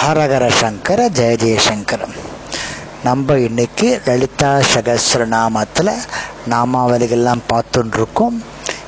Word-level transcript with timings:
ஹரஹர 0.00 0.48
சங்கர 0.48 1.08
ஜெய 1.08 1.34
ஜெயசங்கர் 1.42 2.04
நம்ம 3.04 3.36
இன்னைக்கு 3.38 4.00
லலிதா 4.04 4.60
சகஸ்ரநாமத்தில் 4.74 5.90
நாமாவளிகள்லாம் 6.50 6.50
நாமாவலிகள்லாம் 6.50 7.42
பார்த்துட்டுருக்கோம் 7.52 8.36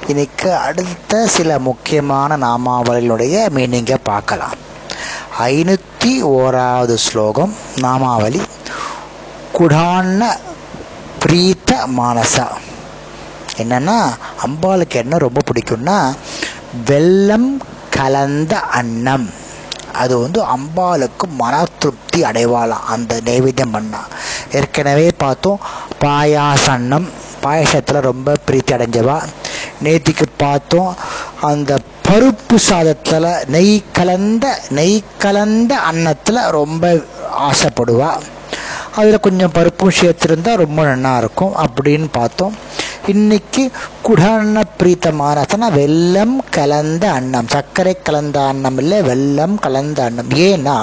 இன்னைக்கு 0.07 0.55
அடுத்த 0.57 1.27
சில 1.27 1.59
முக்கியமான 1.59 2.37
நாமாவலிகளுடைய 2.37 3.37
மீனிங்கை 3.57 3.97
பார்க்கலாம். 4.03 4.55
ஐநூற்றி 5.39 6.23
ஓராவது 6.23 6.95
ஸ்லோகம் 6.95 7.55
நாமாவளி. 7.81 8.43
குடான 9.59 10.27
பிரீத்த 11.27 11.73
மானசா. 11.99 12.47
என்னன்னா 13.57 13.99
அம்பாளுக்கு 14.47 14.95
என்ன 14.95 15.19
ரொம்ப 15.19 15.41
பிடிக்கும்னா 15.53 16.15
வெள்ளம் 16.87 17.63
கலந்த 17.91 18.61
அன்னம். 18.61 19.31
அது 19.95 20.19
வந்து 20.19 20.41
அம்பாளுக்கு 20.43 21.27
மன 21.39 21.65
திருப்தி 21.79 22.23
அடைவாளாம். 22.23 22.85
அந்த 22.87 23.21
நைவேத்தியம் 23.25 23.73
பண்ணா. 23.73 23.99
ஏற்கனவே 24.53 25.11
பார்த்தோம் 25.19 25.61
பாயாச 26.01 26.67
அன்னம் 26.67 27.09
பாயசத்தில் 27.43 28.01
ரொம்ப 28.01 28.35
பிரீத்தி 28.47 28.73
அடைஞ்சவா. 28.73 29.23
நேத்திக்கு 29.85 30.27
பார்த்தோம் 30.37 30.95
அந்த 31.41 31.79
பருப்பு 32.09 32.57
சாதத்தில் 32.69 33.47
நெய் 33.47 33.83
கலந்த 33.93 34.61
நெய் 34.71 35.03
கலந்த 35.19 35.79
அன்னத்தில் 35.79 36.49
ரொம்ப 36.51 37.03
ஆசைப்படுவா. 37.39 38.21
அதில் 38.97 39.21
கொஞ்சம் 39.21 39.53
பருப்பும் 39.55 39.97
சேர்த்துருந்தா 40.01 40.55
ரொம்ப 40.55 40.83
நல்லா 40.83 41.17
இருக்கும் 41.17 41.55
அப்படின்னு 41.57 42.07
பார்த்தோம். 42.13 42.55
இன்னைக்கு 43.13 43.71
குடன 44.05 44.63
பிரீத்தமானசனா 44.79 45.73
வெள்ளம் 45.73 46.45
கலந்த 46.51 47.11
அன்னம். 47.11 47.49
சர்க்கரை 47.49 47.97
கலந்த 48.03 48.39
அன்னம் 48.41 48.79
இல்லை 48.79 49.03
வெள்ளம் 49.03 49.59
கலந்த 49.59 50.05
அன்னம். 50.05 50.31
ஏன்னா 50.31 50.77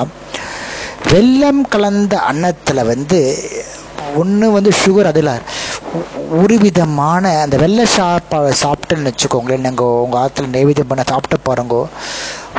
வெள்ளம் 1.12 1.67
கலந்த 1.67 2.20
அன்னத்தில் 2.20 2.84
வந்து 2.84 3.20
ஒன்று 4.15 4.51
வந்து 4.51 4.71
சுகர் 4.85 5.09
அதில் 5.12 5.31
ஒரு 6.43 6.57
விதமான 6.57 7.41
அந்த 7.41 7.57
வெள்ளை 7.57 7.85
சாப்பாடு 7.85 8.53
சாப்பிட்டுன்னு 8.63 9.12
வச்சுக்கோங்களேன். 9.12 9.68
நாங்கள் 9.68 9.99
உங்கள் 10.03 10.21
ஆற்றுல 10.21 10.53
நைவேத்தியம் 10.55 10.91
பண்ண 10.93 11.03
சாப்பிட்டு 11.07 11.53
பாருங்கோ. 11.53 11.84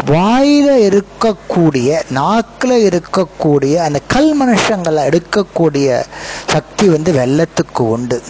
வாயில் 0.06 0.91
இருக்கக்கூடிய 0.91 2.03
நாக்கில் 2.11 2.77
இருக்கக்கூடிய 2.89 3.75
அந்த 3.75 4.00
கல் 4.06 4.33
மனுஷங்களை 4.42 5.03
எடுக்கக்கூடிய 5.11 6.05
சக்தி 6.47 6.89
வந்து 6.89 7.12
வெள்ளத்துக்கு 7.12 7.89
உண்டு. 7.97 8.22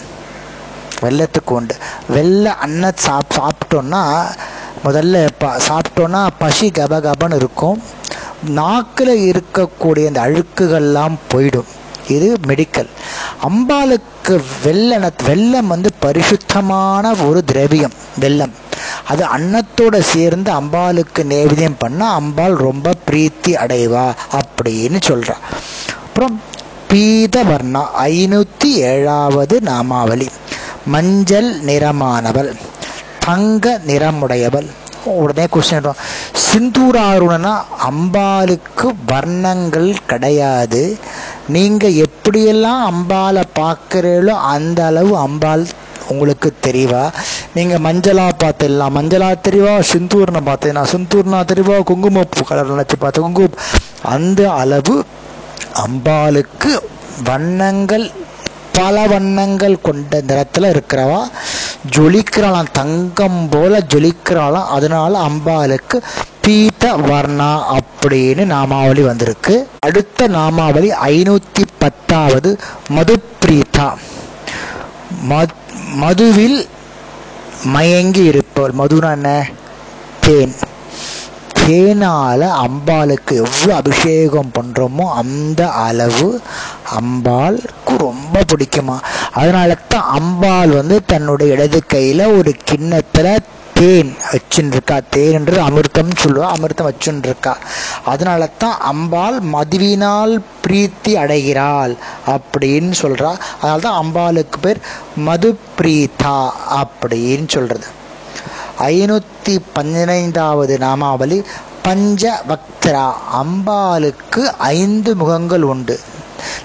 வெள்ளத்துக்கு 1.01 1.53
உண்டு 1.59 1.75
வெள்ளை 2.09 2.51
அன்ன 2.65 2.91
சாப் 2.95 3.33
சாப்பிட்டோன்னா 3.37 4.01
முதல்ல 4.85 5.27
ப 5.37 5.51
சாப்பிட்டோன்னா 5.67 6.21
பசி 6.37 6.67
கபகபன்னு 6.69 7.35
இருக்கும். 7.35 7.81
நாக்கில் 8.47 9.15
இருக்கக்கூடிய 9.31 10.07
அந்த 10.07 10.21
அழுக்குகள்லாம் 10.27 11.15
போயிடும். 11.33 11.69
இது 12.07 12.27
மெடிக்கல் 12.47 12.89
அம்பாளுக்கு 13.47 14.33
வெள்ளன 14.65 15.09
வெள்ளம் 15.25 15.67
வந்து 15.67 15.89
பரிசுத்தமான 15.99 17.13
ஒரு 17.27 17.43
திரவியம் 17.43 17.95
வெள்ளம். 18.19 18.53
அது 19.07 19.23
அன்னத்தோட 19.37 19.99
சேர்ந்து 19.99 20.51
அம்பாளுக்கு 20.51 21.21
நேவேதியம் 21.33 21.79
பண்ணால் 21.83 22.17
அம்பாள் 22.21 22.55
ரொம்ப 22.67 22.93
பிரீத்தி 23.07 23.53
அடைவா 23.63 24.05
அப்படின்னு 24.39 24.99
சொல்கிறா 25.09 25.35
அப்புறம் 26.05 26.41
பீத 26.87 27.43
வர்ணா 27.43 27.83
ஐநூற்றி 28.03 28.69
ஏழாவது 28.91 29.55
நாமாவளி. 29.61 30.27
மஞ்சள் 30.93 31.49
நிறமானவள் 31.67 32.49
தங்க 33.25 33.65
நிறமுடையவள். 33.89 34.69
உடனே 35.21 35.45
கொஸ்டின் 35.53 35.87
சிந்தூராருணனா 36.45 37.53
அம்பாளுக்கு 37.89 38.87
வர்ணங்கள் 39.11 39.89
கிடையாது. 40.11 40.81
நீங்கள் 41.55 41.97
எப்படியெல்லாம் 42.05 42.81
அம்பாலை 42.91 43.43
பார்க்குறீங்களோ 43.59 44.35
அந்த 44.55 44.79
அளவு 44.89 45.13
அம்பாள் 45.17 45.65
உங்களுக்கு 46.11 46.49
தெரியவா 46.67 47.03
நீங்கள் 47.55 47.83
மஞ்சளா 47.87 48.27
பார்த்துடலாம். 48.43 48.95
மஞ்சளா 48.97 49.29
தெரியவா 49.47 49.75
சிந்தூர்னை 49.91 50.41
பார்த்தீங்கன்னா 50.49 50.85
சிந்தூர்னா 50.93 51.39
தெரிவா 51.51 51.77
குங்குமப்பூ 51.91 52.43
கலர் 52.49 52.73
நினச்சி 52.73 52.97
பார்த்து 53.03 53.25
குங்குமம் 53.25 53.59
அந்த 54.15 54.41
அளவு 54.51 54.95
அம்பாளுக்கு 55.85 56.71
வண்ணங்கள் 57.29 58.05
பல 58.73 59.05
வண்ணங்கள் 59.07 59.75
கொண்ட 59.81 60.21
நிறத்தில் 60.27 60.71
இருக்கிறவா 60.73 61.19
ஜொலிக்கிறாளாம் 61.95 62.71
தங்கம் 62.71 63.49
போல 63.51 63.79
ஜொலிக்கிறாளாம் 63.93 64.71
அதனால 64.77 65.21
அம்பாளுக்கு 65.27 65.97
பீத 66.41 66.83
வர்ணா 67.09 67.51
அப்படின்னு 67.75 68.43
நாமாவளி 68.45 69.01
வந்திருக்கு. 69.01 69.55
அடுத்த 69.79 70.27
நாமாவளி 70.27 70.89
ஐநூற்றி 71.11 71.63
பத்தாவது 71.79 72.49
மது 72.89 73.15
பிரீதா 73.41 73.87
மதுவில் 76.01 76.59
மயங்கி 77.73 78.23
இருப்பவள். 78.31 78.77
மதுனா 78.79 79.11
என்ன? 79.11 79.29
தேன். 80.19 80.55
தேனால் 81.63 82.45
அம்பாளுக்கு 82.63 83.33
எவ்வளோ 83.43 83.71
அபிஷேகம் 83.75 84.53
பண்ணுறோமோ 84.57 85.05
அந்த 85.21 85.61
அளவு 85.85 86.27
அம்பாளுக்கு 86.99 87.95
ரொம்ப 87.99 88.43
பிடிக்குமா. 88.51 88.97
அதனால 89.33 89.77
தான் 89.87 90.07
அம்பாள் 90.11 90.71
வந்து 90.71 90.97
தன்னுடைய 91.05 91.55
இடது 91.55 91.79
கையில் 91.87 92.25
ஒரு 92.37 92.53
கிண்ணத்தில் 92.63 93.31
தேன் 93.77 94.11
வச்சுருக்கா 94.25 94.97
தேன்ன்றது 95.15 95.61
அமிர்தம்னு 95.61 96.17
சொல்லுவா 96.23 96.47
அமிர்தம் 96.55 96.89
வச்சுருக்கா 96.89 97.53
அதனால 98.05 98.49
தான் 98.57 98.77
அம்பாள் 98.91 99.37
மதுவினால் 99.53 100.33
பிரீத்தி 100.65 101.13
அடைகிறாள் 101.15 101.93
அப்படின்னு 102.35 102.93
சொல்கிறா 103.01 103.31
அதனால 103.55 103.81
தான் 103.87 103.99
அம்பாளுக்கு 104.03 104.59
பேர் 104.59 104.81
மது 105.27 105.51
பிரீதா 105.79 106.37
அப்படின்னு 106.81 107.49
சொல்கிறது 107.49 107.89
ஐநூற்றி 108.79 109.59
பதினைந்தாவது 109.73 110.77
நாமாவளி 110.77 111.43
பஞ்ச 111.81 112.43
பக்தரா 112.49 113.13
அம்பாளுக்கு 113.33 114.41
ஐந்து 114.57 115.15
முகங்கள் 115.15 115.61
உண்டு. 115.61 115.99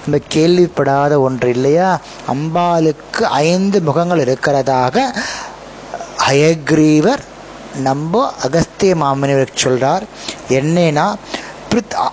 நம்ம 0.03 0.25
கேள்விப்படாத 0.33 1.19
ஒன்று 1.19 1.49
இல்லையா? 1.49 1.99
அம்பாளுக்கு 2.33 3.21
ஐந்து 3.21 3.81
முகங்கள் 3.81 4.23
இருக்கிறதாக 4.23 5.13
அயக்ரீவர் 6.27 7.23
நம்ம 7.75 8.33
அகஸ்திய 8.43 8.95
மாமனிவர் 8.95 9.59
சொல்றார். 9.63 10.01
என்னன்னா 10.49 11.15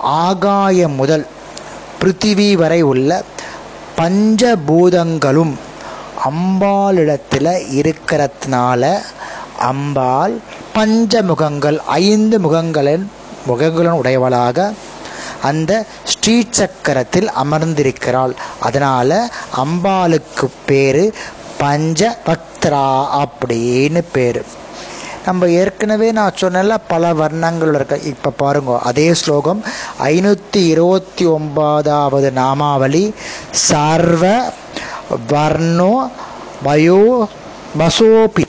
ஆகாயம் 0.01 0.95
முதல் 0.95 1.27
பிருத்திவி 2.01 2.53
வரை 2.53 2.83
உள்ள 2.83 3.25
பஞ்சபூதங்களும் 3.99 5.55
அம்பாளிடத்தில் 6.25 7.53
இருக்கிறதுனால 7.81 9.01
அம்பாள் 9.61 10.35
பஞ்ச 10.73 11.23
முகங்கள் 11.23 11.81
ஐந்து 11.87 12.39
முகங்களின் 12.39 13.07
முகங்களுடன் 13.49 14.01
உடையவளாக 14.03 14.73
அந்த 15.43 15.87
ஸ்ரீ 16.05 16.45
சக்கரத்தில் 16.51 17.29
அமர்ந்திருக்கிறாள். 17.45 18.35
அதனால 18.61 19.31
அம்பாளுக்கு 19.57 20.47
பேரு 20.67 21.15
பஞ்ச 21.59 22.19
பக்தரா 22.27 23.05
அப்படின்னு 23.23 24.03
பேரு. 24.13 24.45
நம்ம 25.27 25.49
ஏற்கனவே 25.49 26.13
நான் 26.13 26.39
சொன்னல 26.41 26.77
பல 26.89 27.13
வர்ணங்கள் 27.13 27.75
இருக்க. 27.75 27.99
இப்போ 27.99 28.31
பாருங்க 28.31 28.79
அதே 28.79 29.15
ஸ்லோகம் 29.15 29.65
ஐநூற்றி 30.03 30.63
இருபத்தி 30.67 31.25
ஒன்பதாவது 31.25 32.31
நாமாவளி 32.31 33.15
சர்வ 33.51 34.53
வர்ணோ 35.33 36.11
வயோ 36.65 37.27
வசோபி. 37.79 38.46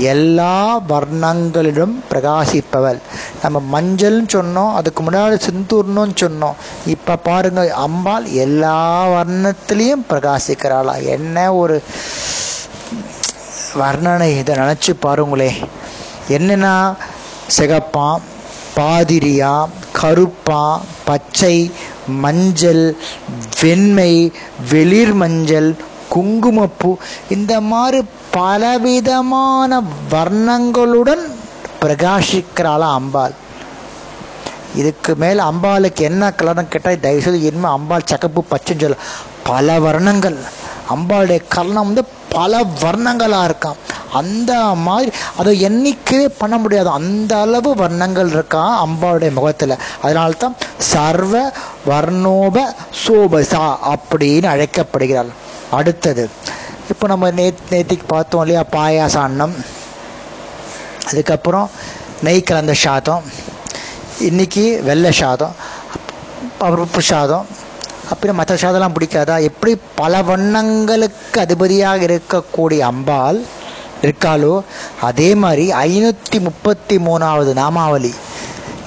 எல்லா 0.00 0.80
வர்ணங்களிலும் 0.88 1.94
பிரகாசிப்பவள். 2.10 2.98
நம்ம 3.42 3.62
மஞ்சள்னு 3.72 4.26
சொன்னோம் 4.36 4.72
அதுக்கு 4.72 5.02
முன்னாடி 5.02 5.36
சிந்தூர்னு 5.46 6.04
சொன்னோம். 6.20 6.58
இப்போ 6.86 7.16
பாருங்க 7.16 7.74
அம்பாள் 7.74 8.24
எல்லா 8.24 9.08
வர்ணத்திலையும் 9.08 10.06
பிரகாசிக்கிறாளா? 10.10 10.94
என்ன 11.04 11.54
ஒரு 11.54 11.82
வர்ணனை 13.74 14.38
இதை 14.38 14.56
நினச்சி 14.56 14.94
பாருங்களே. 15.06 15.50
என்னன்னா 16.28 16.74
சிகப்பான் 17.58 18.20
பாதிரியா 18.76 19.68
கருப்பா 19.92 20.80
பச்சை 21.04 21.72
மஞ்சள் 22.06 22.96
வெண்மை 23.60 24.32
வெளிர் 24.70 25.14
மஞ்சள் 25.14 25.76
குங்குமப்பூ 26.08 26.96
இந்த 27.28 27.60
மாதிரி 27.60 28.00
பலவிதமான 28.34 29.80
வர்ணங்களுடன் 30.10 31.22
பிரகாசிக்கிறாளா 31.80 32.88
அம்பாள். 32.98 33.34
இதுக்கு 34.80 35.12
மேலே 35.22 35.40
அம்பாளுக்கு 35.42 36.02
என்ன 36.10 36.32
கலர்னு 36.38 36.72
கேட்டால் 36.72 37.00
தயவுசெய்து 37.00 37.40
இனிமேல் 37.42 37.76
அம்பாள் 37.78 38.08
சக்கப்பு 38.10 38.40
பச்சைன்னு 38.50 38.84
சொல்ல 38.84 38.98
பல 39.42 39.78
வர்ணங்கள். 39.78 40.36
அம்பாளுடைய 40.94 41.40
கலனம் 41.54 41.88
வந்து 41.88 42.04
பல 42.28 42.60
வர்ணங்களாக 42.82 43.48
இருக்கான் 43.50 43.80
அந்த 44.12 44.52
மாதிரி 44.86 45.10
அதை 45.36 45.52
எண்ணிக்கவே 45.68 46.26
பண்ண 46.38 46.58
முடியாது. 46.58 46.90
அந்த 46.90 47.32
அளவு 47.40 47.74
வர்ணங்கள் 47.74 48.30
இருக்கா 48.36 48.62
அம்பாளுடைய 48.86 49.32
முகத்தில். 49.32 49.74
அதனால 50.02 50.30
தான் 50.32 50.56
சர்வ 50.92 51.52
வர்ணோப 51.88 52.64
சோபசா 53.02 53.64
அப்படின்னு 53.94 54.50
அழைக்கப்படுகிறாள். 54.54 55.32
அடுத்தது 55.70 56.24
இப்போ 56.90 57.06
நம்ம 57.06 57.30
நே 57.30 57.44
நேத்திக்கு 57.70 58.06
பார்த்தோம் 58.06 58.40
இல்லையா 58.40 58.62
பாயாச 58.72 59.16
அன்னம். 59.26 59.54
அதுக்கப்புறம் 61.10 61.70
நெய் 62.26 62.42
கலந்த 62.42 62.74
சாதம். 62.84 63.22
இன்னைக்கு 64.18 64.64
வெள்ளை 64.88 65.12
சாதம் 65.12 65.54
பருப்பு 66.60 66.98
சாதம். 66.98 67.46
அப்புறம் 68.10 68.38
மற்ற 68.40 68.54
சாதம்லாம் 68.54 68.96
பிடிக்காதா? 68.96 69.42
எப்படி 69.42 69.72
பல 69.94 70.22
வண்ணங்களுக்கு 70.22 71.38
அதிபதியாக 71.38 72.06
இருக்கக்கூடிய 72.10 72.78
அம்பாள் 72.78 73.40
இருக்காளோ 74.02 74.54
அதே 75.00 75.30
மாதிரி 75.34 75.64
ஐநூற்றி 75.72 76.40
முப்பத்தி 76.40 76.98
மூணாவது 76.98 77.54
நாமாவளி. 77.62 78.12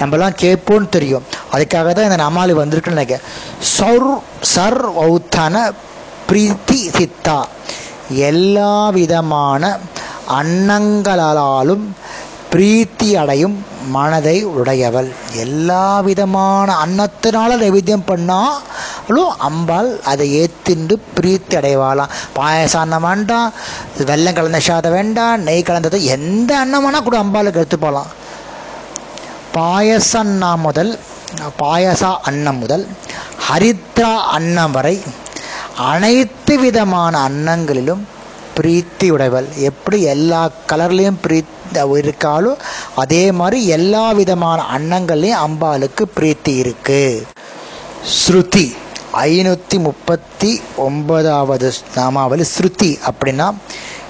நம்மலாம் 0.00 0.38
கேட்போன்னு 0.42 0.88
தெரியும். 0.88 1.26
அதுக்காக 1.52 1.92
தான் 1.92 2.08
இந்த 2.10 2.20
நாமாவளி 2.26 2.54
வந்திருக்குன்னு 2.62 2.98
நினைக்கிறேன். 2.98 3.26
சர் 3.58 4.08
சர் 4.54 4.80
ஔத்தன 5.08 5.72
பிரீத்தி 6.28 6.80
சித்தா. 6.98 7.38
எல்லா 8.10 8.88
விதமான 8.90 9.62
அன்னங்களாலும் 10.28 11.84
பிரீத்தி 12.52 13.16
அடையும் 13.16 13.54
மனதை 13.88 14.44
உடையவள். 14.44 15.08
எல்லா 15.34 16.00
விதமான 16.00 16.74
அன்னத்தினால 16.84 17.56
நைவேத்தியம் 17.56 18.06
பண்ணாலும் 18.06 19.32
அம்பாள் 19.38 19.98
அதை 20.04 20.26
ஏத்திண்டு 20.42 20.94
பிரீத்தி 21.16 21.56
அடைவாளாம் 21.56 22.12
பாயசம் 22.34 22.80
அன்னம் 22.80 23.02
வேண்டாம் 23.02 23.50
வெள்ளம் 24.04 24.34
கலந்த 24.34 24.60
சாதம் 24.60 24.92
வேண்டாம் 24.92 25.40
நெய் 25.40 25.62
கலந்தது 25.62 26.04
எந்த 26.04 26.58
அன்னம் 26.58 26.84
வேணால் 26.84 27.02
கூட 27.02 27.18
அம்பாளுக்கு 27.18 27.58
எடுத்து 27.58 27.78
போகலாம் 27.78 28.10
பாயச 29.52 30.18
அண்ணா 30.18 30.54
முதல் 30.56 30.98
பாயசா 31.62 32.16
அன்னம் 32.22 32.58
முதல் 32.58 32.84
ஹரித்ரா 33.48 34.12
அன்னம் 34.30 34.72
வரை 34.72 34.96
அனைத்து 35.76 36.58
விதமான 36.58 37.28
அன்னங்களிலும் 37.28 38.02
பிரீத்தி 38.56 39.10
உடையவள். 39.10 39.48
எப்படி 39.54 40.02
எல்லா 40.02 40.50
கலர்லேயும் 40.72 41.20
பிரீத் 41.26 41.52
இருக்காளோ 41.74 42.56
அதே 42.94 43.32
மாதிரி 43.32 43.66
எல்லா 43.66 44.12
விதமான 44.12 44.64
அன்னங்கள்லையும் 44.76 45.42
அம்பாளுக்கு 45.46 46.04
பிரீத்தி 46.16 46.56
இருக்கு. 46.56 47.26
ஸ்ருதி 48.18 48.76
ஐநூற்றி 49.12 49.78
முப்பத்தி 49.78 50.60
ஒன்பதாவது 50.76 51.72
நாமாவளி 51.96 52.44
ஸ்ருதி 52.54 52.98
அப்படின்னா 53.10 53.54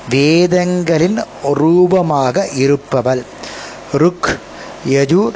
வேதங்களின் 0.08 1.19
ரூபமாக 1.43 2.49
இருப்பவள். 2.49 3.25
ருக் 3.93 4.38
யஜூர் 4.88 5.32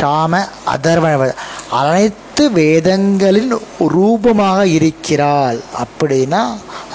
ஷாம 0.00 0.44
அதர்வ 0.66 1.34
அனைத்து 1.70 2.18
வேதங்களின் 2.48 3.52
ரூபமாக 3.94 4.60
இருக்கிறாள். 4.66 5.58
அப்படின்னா 5.82 6.42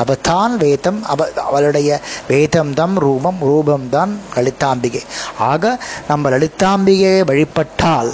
அவ 0.01 0.15
தான் 0.29 0.57
வேதம் 0.57 0.99
அவ 1.11 1.27
அவளுடைய 1.47 1.99
வேதம் 2.27 2.73
தான் 2.73 2.95
ரூபம் 3.05 3.39
ரூபம் 3.49 3.87
தான் 3.89 4.13
லலிதாம்பிகை. 4.35 5.03
ஆக 5.51 5.63
நம்ம 6.07 6.29
லலிதாம்பிகையை 6.35 7.25
வழிபட்டால் 7.31 8.11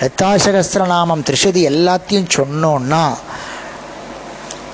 லலிதா 0.00 0.30
சகஸ்திரநாமம் 0.44 1.26
திருஷதி 1.28 1.60
எல்லாத்தையும் 1.72 2.32
சொன்னோன்னா 2.38 3.04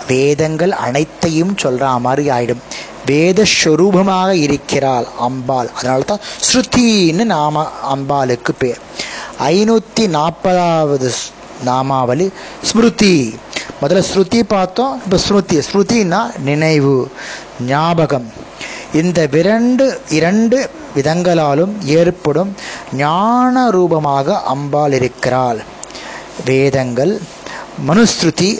வேதங்கள் 0.08 0.72
அனைத்தையும் 0.86 1.54
சொல்ற 1.62 1.90
மாதிரி 2.06 2.24
ஆயிடும். 2.36 2.62
வேத 3.06 3.44
ஸ்வரூபமாக 3.58 4.30
இருக்கிறாள் 4.46 5.06
அம்பாள். 5.26 5.70
அதனால 5.76 6.02
தான் 6.10 6.24
ஸ்ருதின்னு 6.46 7.24
நாம 7.24 7.64
அம்பாளுக்கு 7.94 8.52
பேர். 8.58 8.80
ஐநூற்றி 9.52 10.04
நாற்பதாவது 10.16 11.10
நாமாவளி 11.64 12.26
ஸ்மிருதி 12.62 13.34
முதல்ல 13.82 14.02
ஸ்ருதி 14.14 14.40
பார்த்தோம் 14.42 15.00
இப்போ 15.04 15.18
ஸ்ருதி. 15.28 15.56
ஸ்ருதினா 15.72 16.20
நினைவு 16.44 16.96
ஞாபகம். 17.66 18.28
இந்த 19.00 19.26
விரண்டு 19.26 20.00
இரண்டு 20.10 20.70
விதங்களாலும் 20.96 21.74
ஏற்படும் 21.84 22.50
ஞான 22.96 23.70
ரூபமாக 23.70 24.42
அம்பாள் 24.52 24.92
இருக்கிறாள். 24.92 25.60
வேதங்கள் 26.44 27.20
மனுஸ்ருதி 27.88 28.50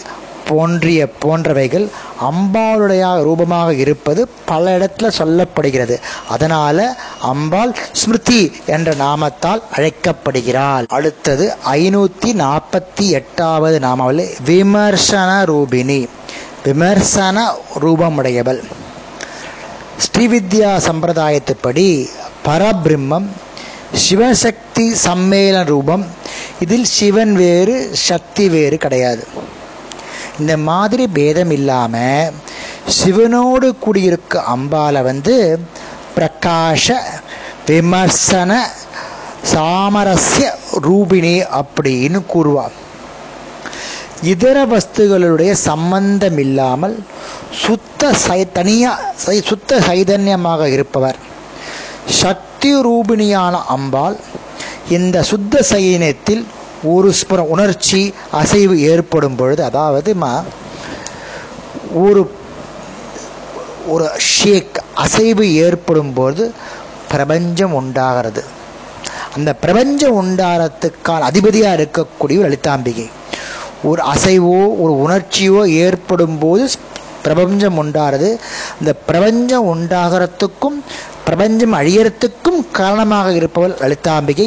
போன்றிய 0.49 1.09
போன்றவைகள் 1.25 1.89
அம்பாளுடைய 2.21 3.23
ரூபமாக 3.23 3.75
இருப்பது 3.75 4.29
பல 4.45 4.79
இடத்துல 4.79 5.11
சொல்லப்படுகிறது. 5.19 6.01
அதனால 6.29 6.97
அம்பாள் 7.21 7.75
ஸ்மிருதி 7.93 8.53
என்ற 8.67 8.93
நாமத்தால் 8.93 9.63
அழைக்கப்படுகிறாள். 9.77 10.87
அடுத்தது 10.87 11.57
ஐநூத்தி 11.73 12.33
நாற்பத்தி 12.33 13.09
எட்டாவது 13.11 13.79
நாமாவில் 13.79 14.29
விமர்சன 14.45 15.45
ரூபிணி. 15.45 16.09
விமர்சன 16.65 17.55
ரூபமுடையவள். 17.81 18.63
ஸ்ரீவித்யா 20.03 20.81
சம்பிரதாயத்துப்படி 20.89 22.09
பரபிரம்மம் 22.47 23.27
சிவசக்தி 24.09 24.95
சம்மேளன 25.07 25.65
ரூபம் 25.65 26.07
இதில் 26.61 26.85
சிவன் 26.85 27.33
வேறு 27.33 27.91
சக்தி 27.93 28.49
வேறு 28.49 28.77
கிடையாது. 28.77 29.42
இந்த 30.41 30.57
மாதிரி 30.57 31.05
பேதம் 31.07 31.51
இல்லாமல் 31.51 32.33
சிவனோடு 32.99 33.69
கூடியிருக்க 33.85 34.45
அம்பால 34.55 35.03
வந்து 35.03 35.35
பிரகாஷ 36.17 36.97
விமர்சன 37.67 38.53
சாமரஸ்ய 39.53 40.47
ரூபிணி 40.87 41.35
அப்படின்னு 41.61 42.19
கூறுவார். 42.27 42.75
இதர 44.33 44.59
வஸ்துகளுடைய 44.73 45.53
சம்பந்தம் 45.69 46.39
இல்லாமல் 46.39 46.97
சுத்த 47.65 48.13
சை 48.25 48.41
தனியா 48.53 48.93
சுத்த 49.49 49.79
சைதன்யமாக 49.89 50.67
இருப்பவர். 50.77 51.19
சக்தி 52.23 52.71
ரூபிணியான 52.87 53.55
அம்பாள் 53.77 54.17
இந்த 54.89 55.23
சுத்த 55.31 55.65
சைனியத்தில் 55.71 56.45
ஒரு 56.83 57.15
ஸ்புரம் 57.21 57.51
உணர்ச்சி 57.55 58.15
அசைவு 58.31 58.83
ஏற்படும் 58.83 59.37
பொழுது 59.37 59.65
அதாவது 59.65 60.17
ஒரு 61.95 62.31
ஒரு 63.87 64.11
ஷேக் 64.17 64.83
அசைவு 64.95 65.55
ஏற்படும் 65.55 66.13
போது 66.13 66.53
பிரபஞ்சம் 67.09 67.75
உண்டாகிறது. 67.75 68.45
அந்த 69.37 69.55
பிரபஞ்சம் 69.55 70.23
உண்டாகிறதுக்கான 70.23 71.21
அதிபதியாக 71.21 71.83
இருக்கக்கூடிய 71.83 72.55
லலிதாம்பிகை. 72.55 73.11
ஒரு 73.83 74.03
அசைவோ 74.03 74.81
ஒரு 74.81 74.93
உணர்ச்சியோ 75.07 75.67
ஏற்படும் 75.67 76.39
போது 76.39 76.71
பிரபஞ்சம் 77.23 77.77
உண்டாகிறது. 77.77 78.41
இந்த 78.79 78.93
பிரபஞ்சம் 78.93 79.67
உண்டாகிறதுக்கும் 79.75 80.83
பிரபஞ்சம் 81.25 81.75
அழியறதுக்கும் 81.75 82.61
காரணமாக 82.73 83.33
இருப்பவள் 83.33 83.79
லலிதாம்பிகை. 83.81 84.47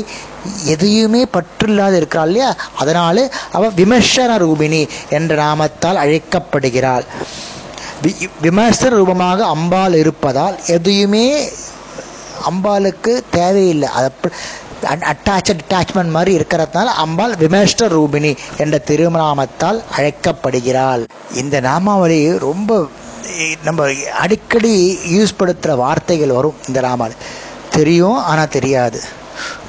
எதையுமே 0.66 1.26
பற்றில்லாது 1.36 1.96
இருக்கிறாள் 1.96 2.28
இல்லையா? 2.28 2.56
அதனால 2.78 3.32
அவ 3.52 3.70
விமர்சன 3.70 4.38
ரூபிணி 4.38 4.82
என்ற 5.10 5.36
நாமத்தால் 5.44 6.02
அழைக்கப்படுகிறாள். 6.04 7.06
விமர்சன 8.42 8.96
ரூபமாக 8.96 9.46
அம்பாள் 9.46 9.94
இருப்பதால் 9.94 10.58
எதையுமே 10.68 11.50
அம்பாளுக்கு 12.50 13.22
தேவையில்லை. 13.32 13.90
அது 13.90 14.12
அட்டாச் 14.86 15.52
அட்டாச்மெண்ட் 15.54 16.10
மாதிரி 16.10 16.32
இருக்கிறதுனால 16.38 16.90
அம்பாள் 17.04 17.36
விமர்ஷ்ட 17.36 17.88
ரூபிணி 17.88 18.32
என்ற 18.58 18.82
திருநாமத்தால் 18.88 19.80
அழைக்கப்படுகிறாள். 19.98 21.04
இந்த 21.34 21.62
நாமாவளி 21.62 22.20
ரொம்ப 22.40 22.88
நம்ம 23.64 23.90
அடிக்கடி 24.20 25.00
யூஸ் 25.18 25.38
படுத்துகிற 25.38 25.76
வார்த்தைகள் 25.76 26.32
வரும் 26.32 26.56
இந்த 26.68 26.82
ராமாவில் 26.82 27.22
தெரியும் 27.70 28.18
ஆனால் 28.18 28.48
தெரியாது. 28.48 29.04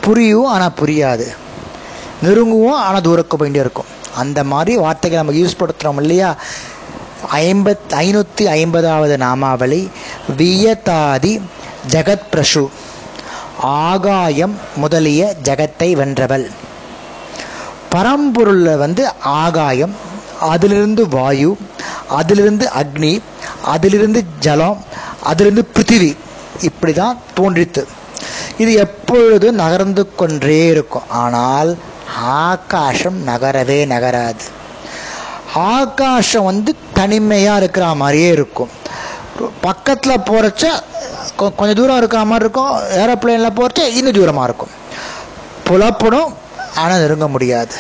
புரியும் 0.01 0.45
ஆனால் 0.45 0.77
புரியாது. 0.81 1.27
நெருங்குவோம் 2.25 2.79
ஆனால் 2.79 3.01
தூரக்க 3.01 3.37
வேண்டிய 3.37 3.65
இருக்கும். 3.65 3.91
அந்த 4.17 4.45
மாதிரி 4.45 4.77
வார்த்தைகள் 4.77 5.25
நம்ம 5.25 5.41
யூஸ் 5.41 5.59
படுத்துகிறோம் 5.59 6.01
இல்லையா? 6.01 6.37
ஐம்பத் 7.33 7.89
ஐநூற்றி 7.91 8.45
ஐம்பதாவது 8.45 9.17
நாமாவளி 9.17 9.89
வியதாதி 10.39 11.41
ஜெகத் 11.91 12.29
பிரஷு 12.33 12.69
ஆகாயம் 13.61 14.55
முதலிய 14.77 15.37
ஜெகத்தை 15.45 15.93
வென்றவள். 15.93 16.51
பரம்பொருளில் 17.95 18.79
வந்து 18.79 19.13
ஆகாயம் 19.23 19.95
அதிலிருந்து 20.41 21.09
வாயு 21.09 21.57
அதிலிருந்து 22.09 22.71
அக்னி 22.77 23.21
அதிலிருந்து 23.67 24.25
ஜலம் 24.41 24.85
அதிலிருந்து 25.23 25.69
பிருத்திவி. 25.75 26.17
இப்படி 26.61 26.93
தான் 26.93 27.19
தோன்றித்து. 27.37 27.85
இது 28.59 28.73
எப்பொழுதும் 28.73 29.55
நகர்ந்து 29.55 30.15
கொண்டே 30.15 30.67
இருக்கும். 30.67 31.09
ஆனால் 31.09 31.77
ஆகாசம் 32.23 33.27
நகரவே 33.27 33.87
நகராது. 33.87 34.45
ஆகாசம் 35.55 36.45
வந்து 36.45 36.77
தனிமையாக 36.93 37.59
இருக்கிற 37.59 37.95
மாதிரியே 37.95 38.29
இருக்கும். 38.29 38.69
பக்கத்தில் 39.61 40.19
போகிறச்ச 40.19 40.69
கொ- 41.39 41.55
கொஞ்சம் 41.55 41.75
தூரம் 41.75 41.97
இருக்கிற 41.97 42.25
மாதிரி 42.25 42.51
இருக்கும். 42.51 42.79
ஏரோப்ளேனில் 42.79 43.57
போகிறச்ச 43.57 43.87
இன்னும் 43.87 44.13
தூரமாக 44.13 44.43
இருக்கும். 44.43 44.71
புலப்படும் 45.65 46.35
ஆனால் 46.77 46.99
நெருங்க 46.99 47.29
முடியாது. 47.29 47.75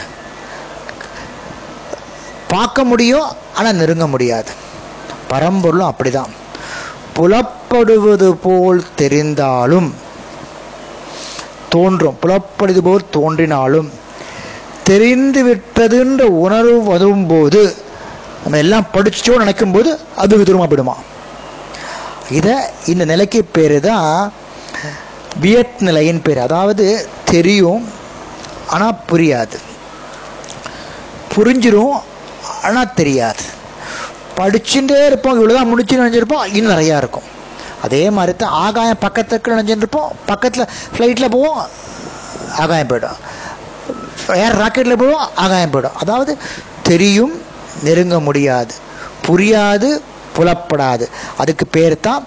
பார்க்க 2.48 2.84
முடியும் 2.84 3.30
ஆனால் 3.54 3.74
நெருங்க 3.74 4.06
முடியாது. 4.06 4.64
பரம்பொருளும் 5.30 5.90
அப்படிதான். 5.90 6.33
புலப்படுவது 7.16 8.28
போல் 8.45 8.83
தெரிந்தாலும் 9.00 9.88
தோன்றும். 11.68 12.18
புலப்படுவது 12.23 12.83
போல் 12.88 13.11
தோன்றினாலும் 13.11 13.88
தெரிந்து 14.88 15.40
விட்டதுன்ற 15.49 16.23
உணர்வு 16.45 16.83
வரும்போது 16.83 17.61
நம்ம 18.42 18.59
எல்லாம் 18.64 18.90
படிச்சோம் 18.92 19.42
நினைக்கும் 19.42 19.73
போது 19.73 19.90
அது 20.23 20.38
விதூரமாக 20.38 20.68
போயிடுமா? 20.71 20.97
இதை 22.38 22.54
இந்த 22.92 23.04
நிலைக்கு 23.04 23.40
பேர் 23.56 23.80
தான் 23.80 24.33
வியத் 25.40 25.83
நிலையின் 25.88 26.23
பேர். 26.23 26.38
அதாவது 26.38 26.87
தெரியும் 27.33 27.85
ஆனால் 28.75 29.00
புரியாது. 29.11 29.59
புரிஞ்சிடும் 31.35 31.97
ஆனால் 32.62 32.95
தெரியாது. 32.95 33.45
படிச்சுட்டே 34.36 35.06
இருப்போம். 35.06 35.36
இவ்வளோதான் 35.38 35.72
முடிச்சு 35.72 36.02
நினைச்சிருப்போம் 36.02 36.54
இன்னும் 36.54 36.76
நிறையா 36.76 36.96
இருக்கும். 36.96 37.26
அதே 37.82 38.10
மாதிரி 38.10 38.36
தான் 38.36 38.50
ஆகாயம் 38.50 39.02
பக்கத்துக்கு 39.02 39.48
நினைச்சிருப்போம் 39.48 40.10
பக்கத்தில் 40.26 40.68
ஃப்ளைட்டில் 40.96 41.30
போவோம் 41.30 41.66
ஆகாயம் 42.58 42.86
போயிடும். 42.86 43.18
ஏர் 44.34 44.56
ராக்கெட்டில் 44.56 44.96
போவோம் 44.96 45.28
ஆகாயம் 45.34 45.70
போயிடும். 45.70 45.96
அதாவது 45.96 46.38
தெரியும் 46.82 47.34
நெருங்க 47.82 48.20
முடியாது. 48.20 48.74
புரியாது 49.28 50.00
புலப்படாது. 50.36 51.06
அதுக்கு 51.36 51.66
பேர் 51.66 52.00
தான் 52.00 52.26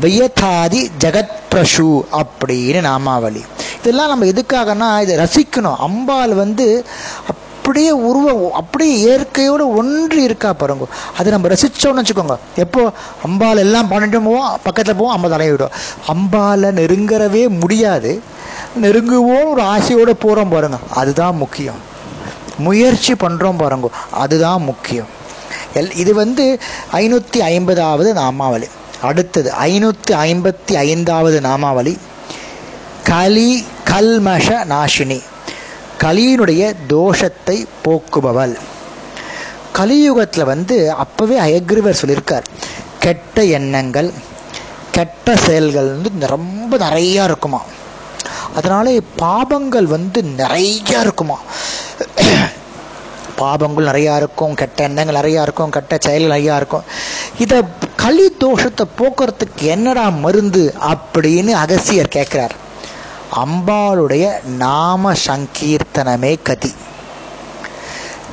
வியதாதி 0.00 0.80
ஜெகத் 1.00 1.36
பிரஷு 1.52 2.00
அப்படின்னு 2.12 2.80
நாமாவளி. 2.80 3.42
இதெல்லாம் 3.78 4.08
நம்ம 4.08 4.24
எதுக்காகனா 4.24 5.00
இதை 5.00 5.16
ரசிக்கணும். 5.16 5.76
அம்பாள் 5.76 6.34
வந்து 6.34 6.86
அப்படியே 7.68 7.90
உருவம் 7.90 8.52
அப்படியே 8.52 8.92
இயற்கையோடு 8.98 9.74
ஒன்று 9.76 10.22
இருக்கா 10.22 10.52
பாருங்க. 10.52 10.84
அதை 11.18 11.32
நம்ம 11.32 11.48
ரசித்தோம்னு 11.48 12.02
வச்சுக்கோங்க. 12.02 12.36
எப்போ 12.56 12.92
அம்பால் 13.26 13.56
எல்லாம் 13.56 13.88
பண்ணிட்டு 13.88 14.20
போவோம் 14.20 14.58
பக்கத்தில் 14.62 14.94
போவோம் 14.94 15.16
அம்மா 15.16 15.36
தலையிடும் 15.36 15.74
அம்பாலை 16.08 16.70
நெருங்கறவே 16.78 17.48
முடியாது. 17.60 18.22
நெருங்குவோம் 18.82 19.50
ஒரு 19.50 19.60
ஆசையோடு 19.60 20.16
போகிறோம் 20.16 20.48
பாருங்க. 20.48 20.78
அதுதான் 20.94 21.36
முக்கியம். 21.36 21.74
முயற்சி 22.58 23.12
பண்ணுறோம் 23.12 23.58
பாருங்க. 23.58 23.90
அதுதான் 24.10 24.62
முக்கியம். 24.62 25.06
எல் 25.74 25.96
இது 25.96 26.14
வந்து 26.14 26.60
ஐநூற்றி 26.92 27.38
ஐம்பதாவது 27.38 28.12
நாமாவளி. 28.12 28.68
அடுத்தது 29.02 29.52
ஐநூற்றி 29.60 30.10
ஐம்பத்தி 30.10 30.74
ஐந்தாவது 30.74 31.40
நாமாவளி. 31.40 31.98
கலி 33.02 33.64
கல்மஷ 33.90 34.64
நாஷினி. 34.74 35.22
கலியினுடைய 36.02 36.62
தோஷத்தை 36.88 37.56
போக்குபவள். 37.84 38.54
கலியுகத்தில் 39.72 40.50
வந்து 40.52 40.76
அப்போவே 41.02 41.36
அயக்ரிவர் 41.46 42.00
சொல்லியிருக்கார் 42.00 42.46
கெட்ட 43.00 43.44
எண்ணங்கள் 43.44 44.12
கெட்ட 44.90 45.36
செயல்கள் 45.36 45.88
வந்து 45.94 46.26
ரொம்ப 46.26 46.76
நிறையா 46.76 47.24
இருக்குமா. 47.24 47.60
அதனால 48.54 48.90
பாபங்கள் 49.18 49.84
வந்து 49.84 50.20
நிறையா 50.22 51.00
இருக்குமா. 51.00 51.36
பாபங்கள் 53.40 53.88
நிறையா 53.90 54.14
இருக்கும் 54.16 54.54
கெட்ட 54.54 54.82
எண்ணங்கள் 54.82 55.18
நிறையா 55.20 55.42
இருக்கும் 55.42 55.70
கெட்ட 55.70 55.96
செயல்கள் 56.00 56.34
நிறையா 56.36 56.56
இருக்கும். 56.56 56.86
இதை 57.38 57.58
களி 57.96 58.26
தோஷத்தை 58.40 58.84
போக்குறதுக்கு 58.98 59.64
என்னடா 59.74 60.08
மருந்து 60.08 60.74
அப்படின்னு 60.92 61.52
அகசியர் 61.64 62.14
கேட்குறார் 62.16 62.56
அம்பாளுடைய 63.36 64.24
நாம 64.58 65.12
சங்கீர்த்தனமே 65.26 66.36
கதி. 66.42 66.74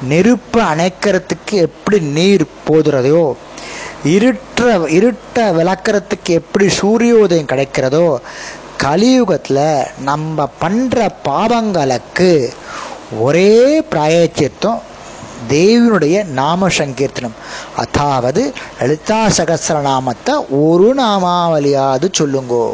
நெருப்பு 0.02 0.62
அணைக்கிறதுக்கு 0.62 1.56
எப்படி 1.58 2.00
நீர் 2.00 2.46
போதுறதையோ 2.70 3.36
இருட்ட 4.04 4.88
இருட்ட 4.90 5.52
விளக்கிறதுக்கு 5.52 6.32
எப்படி 6.34 6.66
சூரியோதயம் 6.66 7.52
கிடைக்கிறதோ 7.52 8.18
கலியுகத்தில் 8.78 9.88
நம்ம 10.04 10.48
பண்ணுற 10.62 11.10
பாவங்களுக்கு 11.28 12.52
ஒரே 13.20 13.52
பிராயச்சித்தம் 13.92 14.82
தேவியினுடைய 15.50 16.26
நாம 16.26 16.68
சங்கீர்த்தனம். 16.68 17.36
அதாவது 17.76 18.54
லலிதா 18.80 19.26
சகசிரநாமத்தை 19.38 20.34
ஒரு 20.50 20.96
நாமாவலியாவது 20.98 22.10
சொல்லுங்கோ. 22.20 22.66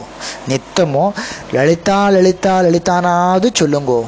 நித்தமோ 0.50 1.12
லலிதா 1.52 2.10
லலிதா 2.10 2.60
லலிதானாவது 2.60 3.50
சொல்லுங்கோ. 3.60 4.02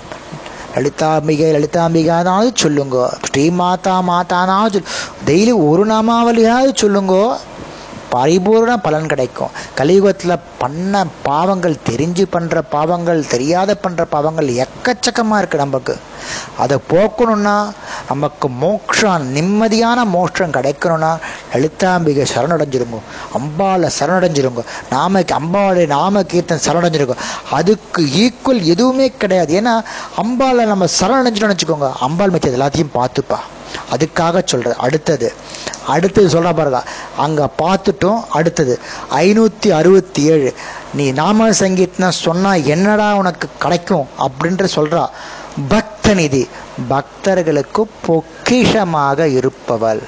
லலிதாம்பிகை 0.75 1.49
லலிதாம்பிகானாவது 1.55 2.51
சொல்லுங்கோ. 2.63 3.07
ஸ்ரீ 3.27 3.49
மாதா 3.49 3.95
மாதானாவது 4.09 4.83
டெய்லி 5.25 5.69
ஒரு 5.69 5.85
நாமாவலியாவது 5.85 6.71
சொல்லுங்கோ. 6.81 7.25
பரிபூர்ண 8.13 8.71
பலன் 8.85 9.07
கிடைக்கும். 9.07 9.53
கலியுகத்தில் 9.79 10.43
பண்ண 10.57 11.05
பாவங்கள் 11.23 11.75
தெரிஞ்சு 11.89 12.25
பண்ணுற 12.33 12.61
பாவங்கள் 12.69 13.27
தெரியாத 13.33 13.77
பண்ணுற 13.83 14.03
பாவங்கள் 14.15 14.49
எக்கச்சக்கமாக 14.65 15.41
இருக்குது 15.41 15.63
நமக்கு. 15.65 15.95
அதை 16.57 16.77
போக்கணும்னா 16.91 17.55
நமக்கு 18.09 18.47
மோட்சம் 18.49 19.25
நிம்மதியான 19.35 20.05
மோட்சம் 20.15 20.55
கிடைக்கணும்னா 20.57 21.11
லலிதாம்பிகை 21.53 22.25
சரணடைஞ்சிருங்க. 22.33 22.99
அம்பால 23.39 23.89
சரணடைஞ்சிருங்க. 23.99 24.63
நாம 24.89 25.23
அம்பாவுடைய 25.39 25.87
நாம 25.87 26.21
கீர்த்தன் 26.21 26.65
சரணடைஞ்சிருங்க. 26.67 27.17
அதுக்கு 27.51 28.03
ஈக்குவல் 28.23 28.63
எதுவுமே 28.73 29.07
கிடையாது. 29.23 29.61
ஏன்னா 29.61 29.73
அம்பாவில் 30.23 30.71
நம்ம 30.73 30.85
சரணடைஞ்சிட்டோம்னு 30.99 31.55
வச்சுக்கோங்க. 31.55 31.91
அம்பாள் 31.99 32.31
மிச்சது 32.31 32.59
எல்லாத்தையும் 32.59 32.95
பார்த்துப்பா. 32.99 33.39
அதுக்காக 33.91 34.41
சொல்கிறது 34.45 34.75
அடுத்தது. 34.77 35.33
அடுத்தது 35.87 36.27
சொல்கிறா 36.27 36.53
பாருங்க. 36.55 36.83
அங்கே 37.17 37.45
பார்த்துட்டோம் 37.57 38.23
அடுத்தது. 38.29 38.79
ஐநூற்றி 39.15 39.69
அறுபத்தி 39.69 40.23
ஏழு. 40.23 40.53
நீ 40.93 41.11
நாம 41.11 41.49
சங்கீத்னா 41.49 42.09
சொன்னால் 42.09 42.65
என்னடா 42.65 43.15
உனக்கு 43.15 43.47
கிடைக்கும் 43.59 44.07
அப்படின்ற 44.19 44.67
சொல்கிறா 44.75 45.09
பக்த 45.67 46.13
நிதி 46.13 46.47
பக்தர்களுக்கு 46.87 47.87
பொக்கிஷமாக 48.07 49.25
இருப்பவள். 49.25 50.01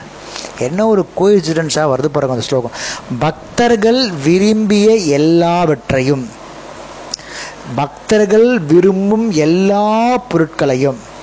என்ன 0.60 0.86
ஒரு 0.86 1.08
கோயின்சிடன்ஸாக 1.18 1.92
வருது 1.92 2.06
பாருங்க 2.06 2.36
அந்த 2.36 2.42
ஸ்லோகம். 2.42 2.72
பக்தர்கள் 3.20 4.12
விரும்பிய 4.12 4.96
எல்லாவற்றையும். 4.96 6.30
பக்தர்கள் 7.76 8.60
விரும்பும் 8.60 9.32
எல்லா 9.32 10.18
பொருட்களையும். 10.18 11.14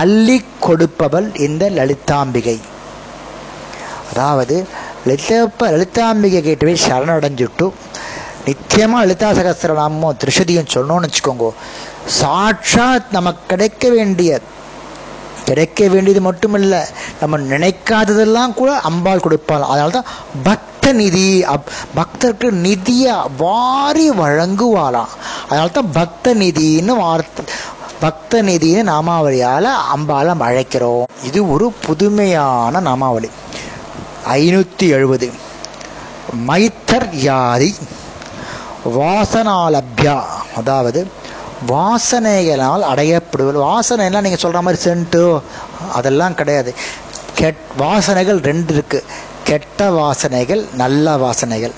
அள்ளி 0.00 0.36
கொடுப்பவள் 0.66 1.28
இந்த 1.46 1.64
லலிதாம்பிகை. 1.78 2.56
அதாவது 4.10 4.56
லலிதப்ப 5.06 5.68
லலிதாம்பிகை 5.74 6.40
கிட்ட 6.42 6.74
சரணடைஞ்சுட்டு 6.86 7.66
நித்தியமாக 8.46 9.02
லலிதா 9.04 9.28
சகசிரநாமம் 9.38 10.18
திருஷதியும் 10.22 10.72
சொன்னோன்னு 10.74 11.08
வச்சுக்கோங்க 11.08 11.48
சாட்சாத் 12.20 13.14
நமக்கு 13.18 13.42
கிடைக்க 13.46 13.90
வேண்டிய 13.90 14.40
கிடைக்க 15.44 15.88
வேண்டியது 15.88 16.20
மட்டும் 16.20 16.54
இல்லை 16.54 16.80
நம்ம 17.20 17.38
நினைக்காததெல்லாம் 17.52 18.52
கூட 18.54 18.70
அம்பாள் 18.88 19.24
கொடுப்பாள். 19.24 19.64
அதனால 19.70 19.90
தான் 19.90 20.10
பக்த 20.42 20.92
நிதி 20.92 21.26
அப் 21.54 21.70
பக்தருக்கு 21.96 22.50
நிதியை 22.66 23.14
வாரி 23.36 24.10
வழங்குவாளாம். 24.10 25.12
அதனால 25.48 25.68
தான் 25.78 25.92
பக்த 25.92 26.34
நிதின்னு 26.34 26.94
வார்த்தை 27.04 27.44
பக்த 28.02 28.42
நிதின்னு 28.42 28.82
நாமாவளியால் 28.92 29.68
அம்பாலம் 29.94 30.42
அழைக்கிறோம். 30.42 31.08
இது 31.28 31.40
ஒரு 31.54 31.66
புதுமையான 31.86 32.80
நாமாவளி. 32.88 33.28
ஐநூற்றி 34.36 34.86
எழுபது. 34.96 35.28
மைத்தர் 36.48 37.08
யாதி 37.28 37.70
வாசனாலப்யா. 38.98 40.16
அதாவது 40.56 41.00
வாசனைகளால் 41.68 42.84
அடையப்படுவது. 42.92 43.58
வாசனைலாம் 43.68 44.26
நீங்கள் 44.26 44.44
சொல்கிற 44.44 44.62
மாதிரி 44.66 44.82
சென்ட்டு 44.86 45.22
அதெல்லாம் 45.92 46.38
கிடையாது. 46.40 46.74
கெட் 47.40 47.64
வாசனைகள் 47.78 48.40
ரெண்டு 48.50 48.70
இருக்குது 48.74 49.08
கெட்ட 49.50 49.90
வாசனைகள் 50.00 50.62
நல்ல 50.82 51.16
வாசனைகள். 51.16 51.74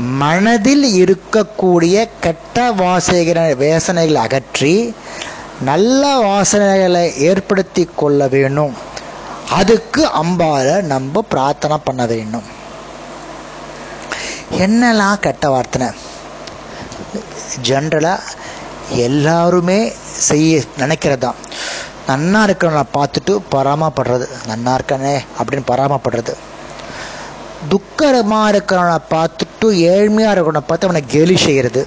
மனதில் 0.00 0.84
இருக்கக்கூடிய 1.00 2.08
கெட்ட 2.20 2.56
வாசகிற 2.72 3.38
வேசனைகளை 3.62 4.20
அகற்றி 4.26 4.94
நல்ல 5.62 6.02
வாசனைகளை 6.18 7.14
ஏற்படுத்தி 7.28 7.88
கொள்ள 7.96 8.28
வேணும் 8.28 8.74
அதுக்கு 9.58 10.02
அம்பால 10.22 10.82
நம்ம 10.82 11.22
பிரார்த்தனை 11.32 11.76
பண்ண 11.84 12.06
வேண்டும். 12.06 12.48
என்னெல்லாம் 14.64 15.22
கெட்ட 15.26 15.48
வார்த்தனை? 15.50 15.88
ஜென்ரலாக 17.68 18.20
எல்லாருமே 19.06 19.92
செய்ய 20.28 20.62
நினைக்கிறது 20.78 21.18
தான் 21.18 21.40
நன்னா 22.08 22.40
இருக்கிறவனை 22.48 22.84
பார்த்துட்டு 22.96 23.32
பராமப்படுறது. 23.54 24.26
நன்னா 24.50 24.72
இருக்கானே 24.78 25.14
அப்படின்னு 25.38 25.70
பராமப்படுறது. 25.72 26.34
துக்கரமாக 27.68 28.50
இருக்கிறவனை 28.52 28.98
பார்த்துட்டு 29.14 29.49
கஷ்டப்பட்டு 29.60 29.94
ஏழ்மையாக 29.94 30.34
இருக்கணும். 30.34 30.68
பார்த்து 30.68 30.86
அவனை 30.88 31.02
கேலி 31.14 31.36
செய்கிறது 31.36 31.82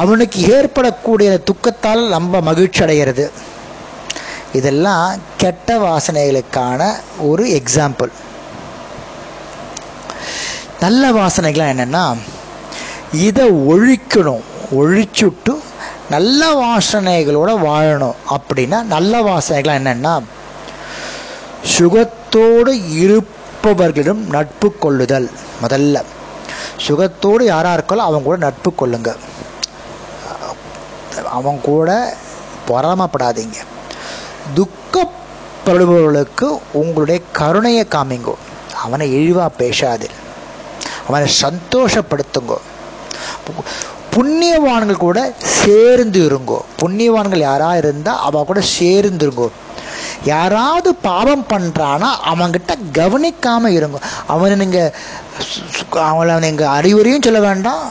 அவனுக்கு 0.00 0.38
ஏற்படக்கூடிய 0.56 1.30
துக்கத்தால் 1.48 2.02
நம்ம 2.08 2.40
மகிழ்ச்சி 2.48 2.82
அடைகிறது 2.82 3.24
இதெல்லாம் 4.58 5.16
கெட்ட 5.36 5.78
வாசனைகளுக்கான 5.86 6.80
ஒரு 7.30 7.44
எக்ஸாம்பிள் 7.58 8.12
நல்ல 10.80 11.10
வாசனைகள்லாம் 11.18 11.72
என்னென்னா 11.74 12.04
இதை 13.28 13.46
ஒழிக்கணும். 13.72 14.44
ஒழிச்சுட்டு 14.78 15.54
நல்ல 16.14 16.40
வாசனைகளோட 16.62 17.50
வாழணும். 17.66 18.18
அப்படின்னா 18.36 18.78
நல்ல 18.94 19.22
வாசனைகள்லாம் 19.28 19.80
என்னென்னா 19.82 20.14
சுகத்தோடு 21.76 22.72
இருப்பவர்களிடம் 23.64 24.26
நட்பு 24.30 24.68
கொள்ளுதல் 24.78 25.30
முதல்ல. 25.62 26.02
சுகத்தோடு 26.86 27.42
யாராக 27.44 27.76
இருக்காலும் 27.78 28.06
அவங்க 28.08 28.24
கூட 28.24 28.36
நட்பு 28.36 28.72
கொள்ளுங்க 28.80 29.16
அவங்க 31.24 31.62
கூட 31.62 31.90
பொறாமப்படாதீங்க. 32.68 33.56
துக்கப்படுபவர்களுக்கு 34.56 36.48
உங்களுடைய 36.72 37.20
கருணையை 37.32 37.86
காமிங்கோ. 37.90 38.34
அவனை 38.82 39.06
இழிவாக 39.14 39.48
பேசாது 39.48 40.10
அவனை 41.08 41.30
சந்தோஷப்படுத்துங்கோ. 41.42 42.58
புண்ணியவான்கள் 44.14 45.02
கூட 45.06 45.32
சேர்ந்து 45.38 46.20
இருங்கோ. 46.28 46.58
புண்ணியவான்கள் 46.82 47.44
யாராக 47.48 47.76
இருந்தால் 47.76 48.18
அவ 48.18 48.44
கூட 48.44 48.60
சேர்ந்து 48.60 49.28
இருங்கோ. 49.28 49.48
யாராவது 50.24 50.90
பாவம் 51.08 51.46
பண்ணுறானா 51.52 52.08
அவங்கிட்ட 52.32 52.72
கவனிக்காமல் 52.98 53.76
இருங்க. 53.78 53.98
அவனை 54.34 54.56
நீங்கள் 54.62 54.92
அவளை 56.10 56.34
நீங்கள் 56.46 56.72
அறிவுரையும் 56.76 57.26
சொல்ல 57.26 57.40
வேண்டாம். 57.48 57.84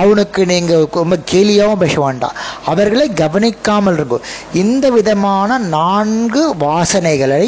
அவனுக்கு 0.00 0.40
நீங்கள் 0.52 0.86
ரொம்ப 1.00 1.16
கேலியாகவும் 1.32 1.82
பேச 1.84 1.96
வேண்டாம். 2.00 2.38
அவர்களை 2.72 3.06
கவனிக்காமல் 3.22 3.96
இருக்கும் 3.98 4.26
இந்த 4.62 4.86
விதமான 4.98 5.58
நான்கு 5.76 6.42
வாசனைகளை 6.66 7.44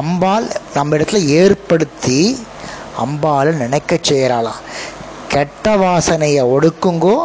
அம்பாள் 0.00 0.46
நம்ம 0.74 0.96
இடத்துல 0.96 1.20
ஏற்படுத்தி 1.40 2.20
அம்பாள் 3.04 3.50
நினைக்க 3.62 3.98
செய்கிறாளாம். 4.10 4.60
கெட்ட 5.34 5.76
வாசனையை 5.84 6.42
ஒடுக்குங்கோ 6.54 7.16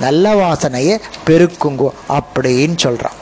நல்ல 0.00 0.34
வாசனையை 0.42 0.94
பெருக்குங்கோ 1.26 1.90
அப்படின்னு 2.16 2.76
சொல்கிறான் 2.86 3.18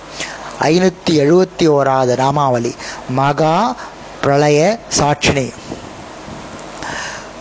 ஐநூற்றி 0.62 1.14
எழுபத்தி 1.24 1.66
ஓராவது 1.68 2.14
நாமாவளி 2.16 2.72
மகா 3.08 3.76
பிரளய 4.22 4.78
சாட்சினி 4.98 5.52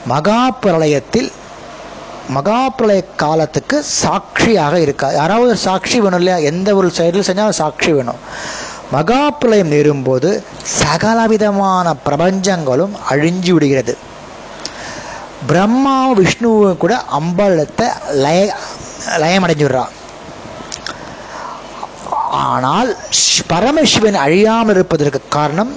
மகா 0.06 0.40
பிரளயத்தில் 0.62 1.32
மகா 2.30 2.70
பிரளய 2.70 3.02
காலத்துக்கு 3.16 3.84
சாட்சியாக 3.84 4.80
இருக்கா? 4.80 5.12
யாராவது 5.12 5.58
சாட்சி 5.58 6.00
வேணும் 6.02 6.20
இல்லையா? 6.20 6.50
எந்த 6.52 6.76
ஒரு 6.76 6.92
செயலும் 6.92 7.28
செஞ்சாலும் 7.30 7.60
சாட்சி 7.62 7.92
வேணும். 7.94 8.22
மகா 8.92 9.30
பிரளயம் 9.30 9.72
நேரும்போது 9.72 10.44
சகலவிதமான 10.84 11.96
பிரபஞ்சங்களும் 12.06 12.96
அழிஞ்சு 13.10 13.52
விடுகிறது. 13.52 13.98
பிரம்மா 15.48 16.12
விஷ்ணுவும் 16.12 16.78
கூட 16.78 17.04
அம்பலத்தை 17.20 17.88
லய 18.24 18.56
லயமடைஞ்சுடுறா. 19.18 19.84
ஆனால் 22.40 22.90
பரமசிவன் 23.48 24.18
அழியாமல் 24.26 24.76
இருப்பதற்கு 24.76 25.22
காரணம் 25.30 25.72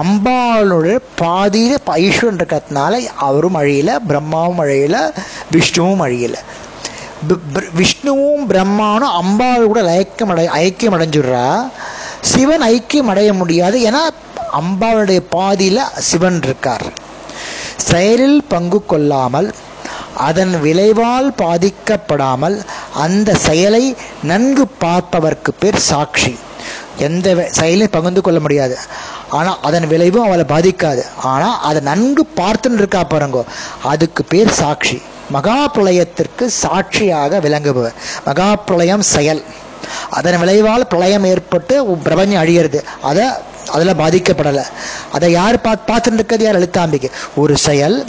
அம்பாளுடைய 0.00 0.96
பாதியில் 1.20 1.76
ஈஸ்வரன் 2.06 2.38
இருக்கிறதுனால 2.38 2.94
அவரும் 3.26 3.58
அழியல 3.60 3.90
பிரம்மாவும் 4.08 4.60
அழியல 4.64 4.96
விஷ்ணுவும் 5.50 6.02
அழியல. 6.06 6.36
விஷ்ணுவும் 7.74 8.44
பிரம்மானும் 8.50 9.14
அம்பாள் 9.20 9.66
கூட 9.66 9.80
ஐக்கியம் 10.00 10.32
அடை 10.34 10.44
ஐக்கியம் 10.64 10.96
அடைஞ்சிடுறா. 10.96 11.46
சிவன் 12.20 12.64
ஐக்கியம் 12.74 13.10
அடைய 13.12 13.32
முடியாது 13.32 13.78
ஏன்னா 13.90 14.02
அம்பாளுடைய 14.60 15.22
பாதியில் 15.30 15.82
சிவன் 16.08 16.42
இருக்கார். 16.42 16.86
செயலில் 17.90 18.40
பங்கு 18.48 18.80
கொள்ளாமல் 18.86 19.48
அதன் 20.28 20.54
விளைவால் 20.60 21.28
பாதிக்கப்படாமல் 21.42 22.56
அந்த 23.04 23.34
செயலை 23.34 23.84
நன்கு 24.22 24.66
பார்ப்பவர்க்கு 24.80 25.50
பேர் 25.58 25.76
சாட்சி. 25.76 26.38
எந்த 26.98 27.48
செயலையும் 27.50 27.90
பகிர்ந்து 27.90 28.20
கொள்ள 28.20 28.40
முடியாது. 28.40 28.78
ஆனால் 29.28 29.58
அதன் 29.62 29.86
விளைவும் 29.86 30.24
அவளை 30.24 30.44
பாதிக்காது. 30.48 31.02
ஆனால் 31.22 31.58
அதை 31.62 31.80
நன்கு 31.80 32.28
பார்த்துன்னு 32.36 32.72
இருக்கா 32.72 33.04
பாருங்கோ 33.04 33.44
அதுக்கு 33.82 34.24
பேர் 34.24 34.50
சாட்சி. 34.50 35.02
மகா 35.30 35.70
பிரளயத்திற்கு 35.74 36.46
சாட்சியாக 36.46 37.40
விளங்குபவர். 37.40 37.94
மகா 38.24 38.56
பிரளயம் 38.56 39.02
செயல். 39.02 39.44
அதன் 40.10 40.38
விளைவால் 40.38 40.86
பிரளயம் 40.86 41.24
ஏற்பட்டு 41.24 41.84
பிரபஞ்சம் 41.86 42.42
அழியிறது. 42.42 42.84
அதை 43.02 43.24
அதில் 43.72 43.94
பாதிக்கப்படலை. 43.94 44.62
அதை 45.12 45.32
யார் 45.32 45.60
பார்த்து 45.60 45.92
பார்த்துட்டு 45.92 46.12
இருக்கிறது? 46.12 46.44
யார்? 46.44 46.58
லலிதாம்பிகை. 46.58 47.10
ஒரு 47.36 47.56
செயல் 47.56 48.04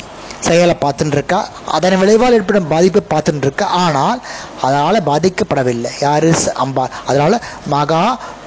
செயலை 0.48 0.76
பார்த்துட்டு 0.82 1.18
இருக்கா 1.18 1.40
அதன் 1.66 1.98
விளைவால் 1.98 2.36
ஏற்படும் 2.38 2.68
பாதிப்பை 2.68 3.02
பார்த்துட்டு 3.10 3.46
இருக்கா 3.48 3.66
ஆனால் 3.66 4.22
அதனால் 4.62 5.08
பாதிக்கப்படவில்லை. 5.10 5.92
யாரு? 6.02 6.30
அம்பாள் 6.64 6.96
அதனால் 7.06 7.38
மகா 7.66 8.04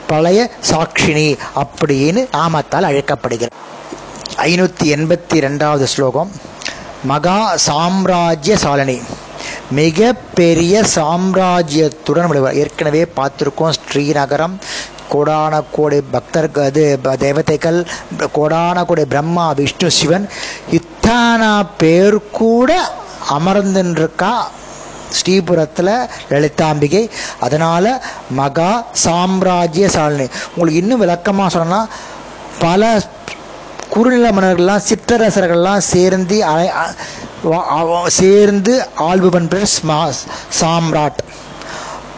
பழைய 0.06 0.40
சாட்சினி 0.70 1.28
அப்படின்னு 1.62 2.22
நாமத்தால் 2.36 2.88
அழைக்கப்படுகிறது. 2.90 3.56
ஐநூற்றி 4.36 4.86
எண்பத்தி 4.96 5.36
ரெண்டாவது 5.46 5.86
ஸ்லோகம். 5.94 6.32
மகா 7.04 7.56
சாம்ராஜ்ய 7.56 8.56
சாலனி. 8.64 8.98
மிக 9.70 10.12
பெரிய 10.34 10.82
சாம்ராஜ்யத்துடன் 10.94 12.30
விளைவார் 12.30 12.58
ஏற்கனவே 12.62 13.04
பார்த்துருக்கோம். 13.18 13.76
ஸ்ரீநகரம் 13.78 14.56
கோடான 15.12 15.54
கோடி 15.72 15.96
பக்தர்கள் 16.12 16.66
அது 16.68 16.84
தேவதைகள் 17.18 17.78
கோடான 18.36 18.84
கோடி 18.84 19.04
பிரம்மா 19.04 19.46
விஷ்ணு 19.58 19.90
சிவன் 19.90 20.26
இத்தானா 20.70 21.66
பேர் 21.78 22.30
கூட 22.30 22.90
அமர்ந்துருக்கா 23.30 24.34
ஸ்ரீபுரத்தில் 25.16 26.08
லலிதாம்பிகை. 26.30 27.10
அதனால் 27.40 28.00
மகா 28.30 28.84
சாம்ராஜ்ய 28.92 29.86
சாலினி. 29.86 30.26
உங்களுக்கு 30.54 30.80
இன்னும் 30.80 30.98
விளக்கமாக 30.98 31.48
சொல்லணும்னா 31.54 31.82
பல 32.58 33.00
குறுநில 33.90 34.30
மன்னர்கள்லாம் 34.30 34.86
சிற்றரசர்கள்லாம் 34.88 35.78
சேர்ந்து 35.78 36.36
சேர்ந்து 38.06 38.86
ஆள்பவன் 38.98 39.48
பேர் 39.48 39.70
சாம்ராட். 40.60 41.18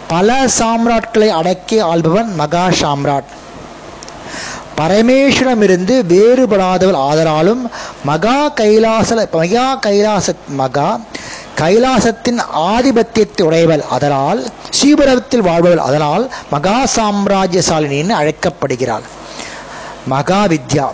பல 0.08 0.44
சாம்ராட்களை 0.58 1.28
அடக்கி 1.28 1.80
ஆள்பவன் 1.80 2.34
மகா 2.34 2.66
சாம்ராட். 2.66 3.30
பரமேஸ்வரமிருந்து 4.78 5.94
வேறுபடாதவள் 6.12 6.98
ஆதலாலும் 7.08 7.62
மகா 8.04 8.48
கைலாச 8.48 9.28
மகா 9.32 9.74
கைலாச 9.74 10.34
மகா 10.60 11.00
கைலாசத்தின் 11.60 12.40
ஆதிபத்தியத்தை 12.72 13.42
உடையவள் 13.42 13.82
அதனால் 13.96 14.40
ஸ்ரீபுரத்தில் 14.76 15.46
வாழ்பவள் 15.48 15.84
அதனால் 15.88 16.24
மகா 16.50 16.76
சாம்ராஜ்யசாலினின்னு 16.96 18.14
அழைக்கப்படுகிறாள். 18.20 19.04
மகா 20.06 20.40
வித்யா. 20.44 20.86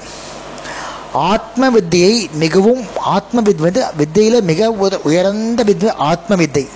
ஆத்ம 1.13 1.71
வித்தியை 1.71 2.15
மிகவும் 2.33 2.83
ஆத்ம 3.15 3.41
வித் 3.41 3.59
வந்து 3.59 3.85
வித்தையில் 3.99 4.43
மிக 4.43 4.71
உயர்ந்த 5.03 5.63
வித் 5.63 5.87
ஆத்ம 6.11 6.35
வித்தை. 6.35 6.69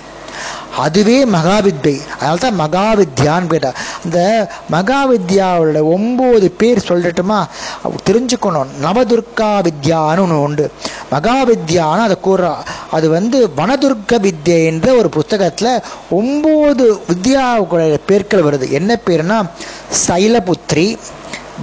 அதுவே 0.77 1.25
மகாவித்யை. 1.25 1.99
அதனால 2.19 2.35
தான் 2.35 2.59
மகாவித்யான்னு 2.59 3.47
பேர். 3.47 3.73
அந்த 4.03 4.49
மகாவித்யாவோட 4.71 5.79
ஒம்பது 5.95 6.51
பேர் 6.57 6.85
சொல்லட்டுமா? 6.87 7.47
தெரிஞ்சுக்கணும். 8.05 8.67
நவதுர்கா 8.81 9.67
வித்யான்னு 9.67 10.19
ஒன்று 10.19 10.41
உண்டு. 10.41 10.71
மகாவித்யான்னு 11.11 12.05
அதை 12.07 12.17
கூறுறா 12.21 12.63
அது 12.91 13.09
வந்து 13.09 13.49
வனதுர்க்க 13.57 14.19
வித்யை 14.19 14.65
என்ற 14.65 14.93
ஒரு 14.93 15.09
புஸ்தகத்தில் 15.09 15.81
ஒம்பது 16.11 16.99
வித்யாவுடைய 17.07 17.97
பேர்கள் 18.05 18.43
வருது. 18.43 18.71
என்ன 18.71 18.99
பேருனா 19.05 19.49
சைலபுத்ரி 20.07 20.97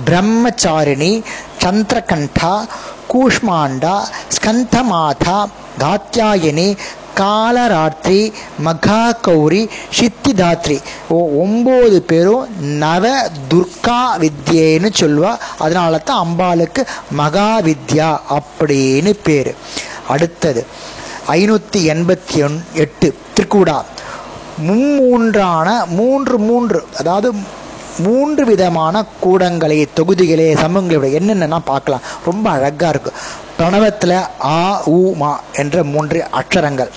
பிரம்மச்சாரிணி 0.07 1.23
சந்திரகண்டா 1.63 2.67
கூஷ்மாண்டா 3.13 4.01
ஸ்கந்தமாதா 4.37 5.45
காத்தியாயினி 5.79 6.77
காலராத்திரி 7.21 8.21
மகா 8.67 9.03
கௌரி 9.27 9.63
சித்திதாத்ரி 9.99 10.79
ஓ 11.09 11.19
ஒம்பது 11.45 11.99
பேரும் 12.11 12.45
நவ 12.83 13.05
துர்கா 13.53 14.01
வித்யேன்னு 14.23 14.91
சொல்லுவா. 15.01 15.33
அதனால 15.59 15.99
தான் 15.99 16.23
அம்பாளுக்கு 16.25 16.85
மகா 17.21 17.49
வித்யா 17.69 18.11
அப்படின்னு 18.39 19.13
பேர். 19.23 19.53
அடுத்தது 20.09 20.63
ஐநூற்றி 21.29 21.81
எண்பத்தி 21.95 22.39
ஒன் 22.45 22.57
எட்டு 22.85 23.09
திருக்கூடா. 23.35 23.77
மும்மூன்றான 24.69 25.69
மூன்று 25.99 26.39
மூன்று 26.49 26.81
அதாவது 26.99 27.29
மூன்று 28.07 28.43
விதமான 28.45 29.05
கூடங்களை 29.25 29.79
தொகுதிகளே 29.97 30.47
சமூகங்களை 30.63 31.09
என்னென்னலாம் 31.19 31.71
பார்க்கலாம். 31.71 32.07
ரொம்ப 32.25 32.47
அழகாக 32.51 32.93
இருக்கும் 32.95 33.19
பிரணவத்தில் 33.63 34.21
ஆ 34.45 34.83
உ 34.85 35.15
மா 35.15 35.41
என்ற 35.53 35.83
மூன்று 35.85 36.25
அக்ஷரங்கள். 36.33 36.89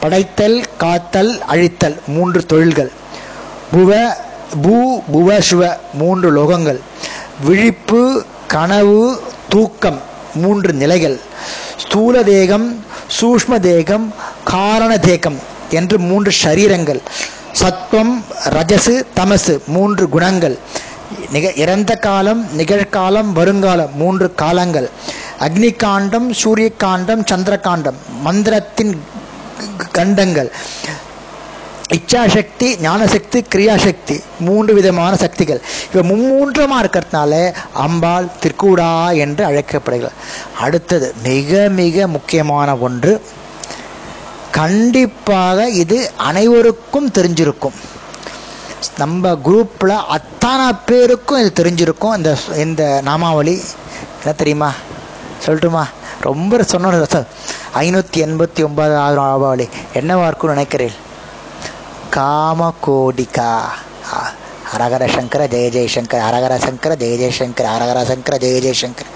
படைத்தல் 0.00 0.64
காத்தல் 0.78 1.42
அழித்தல் 1.48 1.96
மூன்று 2.06 2.46
தொழில்கள். 2.46 2.90
புவ 3.72 4.14
பூ 4.62 5.00
புவ 5.12 5.38
சுவ 5.50 5.76
மூன்று 5.94 6.28
லோகங்கள். 6.36 6.78
விழிப்பு 7.44 8.24
கனவு 8.46 9.20
தூக்கம் 9.48 10.00
மூன்று 10.34 10.72
நிலைகள். 10.72 11.20
ஸ்தூல 11.76 12.22
தேகம் 12.22 12.84
சூஷ்ம 13.20 13.58
தேகம் 13.58 14.14
காரண 14.44 14.98
தேகம் 14.98 15.38
என்று 15.70 15.98
மூன்று 15.98 16.32
சரீரங்கள். 16.44 17.00
சத்துவம் 17.52 18.24
ரஜசு 18.44 19.02
தமசு 19.16 19.64
மூன்று 19.66 20.08
குணங்கள். 20.08 20.58
நிக 21.32 21.52
இறந்த 21.52 21.94
காலம் 21.94 22.46
நிகழ்காலம் 22.58 23.32
வருங்காலம் 23.32 23.96
மூன்று 23.96 24.34
காலங்கள். 24.34 24.90
அக்னிகாண்டம் 25.44 26.28
சூரியகாண்டம் 26.28 26.28
சூரிய 26.40 26.68
காண்டம் 26.82 27.22
சந்திரகாண்டம் 27.30 27.98
மந்திரத்தின் 28.24 28.92
கண்டங்கள். 29.96 30.50
இச்சாசக்தி 31.96 32.68
ஞானசக்தி 32.84 33.38
கிரியாசக்தி 33.54 34.16
மூன்று 34.46 34.72
விதமான 34.78 35.12
சக்திகள். 35.22 35.60
இவை 35.92 36.02
மும்மூன்றமாக 36.10 36.82
இருக்கிறதுனால 36.82 37.32
அம்பாள் 37.84 38.28
திருக்கூடா 38.42 38.90
என்று 39.24 39.42
அழைக்கப்படுகிறார் 39.48 40.20
அடுத்தது 40.66 41.08
மிக 41.28 41.68
மிக 41.80 42.06
முக்கியமான 42.16 42.76
ஒன்று. 42.88 43.14
கண்டிப்பாக 44.60 45.68
இது 45.82 45.98
அனைவருக்கும் 46.28 47.10
தெரிஞ்சிருக்கும். 47.18 47.76
நம்ம 49.02 49.32
குரூப்பில் 49.46 49.96
அத்தனை 50.16 50.68
பேருக்கும் 50.88 51.40
இது 51.42 51.52
தெரிஞ்சிருக்கும். 51.60 52.16
இந்த 52.16 52.32
இந்த 52.66 52.82
நாமாவளி 53.10 53.54
என்ன 54.20 54.32
தெரியுமா? 54.42 54.72
சொல்லட்டுமா? 55.44 55.84
ரொம்ப 56.26 56.62
சொன்ன 56.72 56.90
ஐநூற்றி 57.82 58.18
எண்பத்தி 58.26 58.60
ஒன்பதாவது 58.66 59.20
ஆபாவளி 59.22 59.66
என்னவா 59.98 60.26
இருக்கும்னு 60.28 60.56
நினைக்கிறேன் 60.56 60.96
காமகோடிகா. 62.16 63.50
ஹரஹர 64.72 65.04
சங்கர 65.14 65.42
ஜெய 65.52 65.66
ஜெயசங்கர் 65.74 66.22
ஹரஹர 66.26 66.54
சங்கர 66.66 66.92
ஜெய 67.02 67.14
ஜெயசங்கர் 67.22 67.68
ஹரஹர 67.72 68.00
சங்கர 68.10 68.34
ஜெய 68.44 68.58
ஜெயசங்கர் 68.66 69.10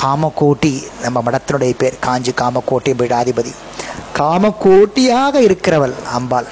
காமகோட்டி 0.00 0.72
நம்ம 1.02 1.22
மடத்தினுடைய 1.26 1.74
பேர் 1.82 1.98
காஞ்சி 2.06 2.32
காமகோட்டி 2.40 2.92
பீடாதிபதி 3.00 3.52
காமகோட்டியாக 4.18 5.40
இருக்கிறவள் 5.46 5.94
அம்பாள். 6.16 6.48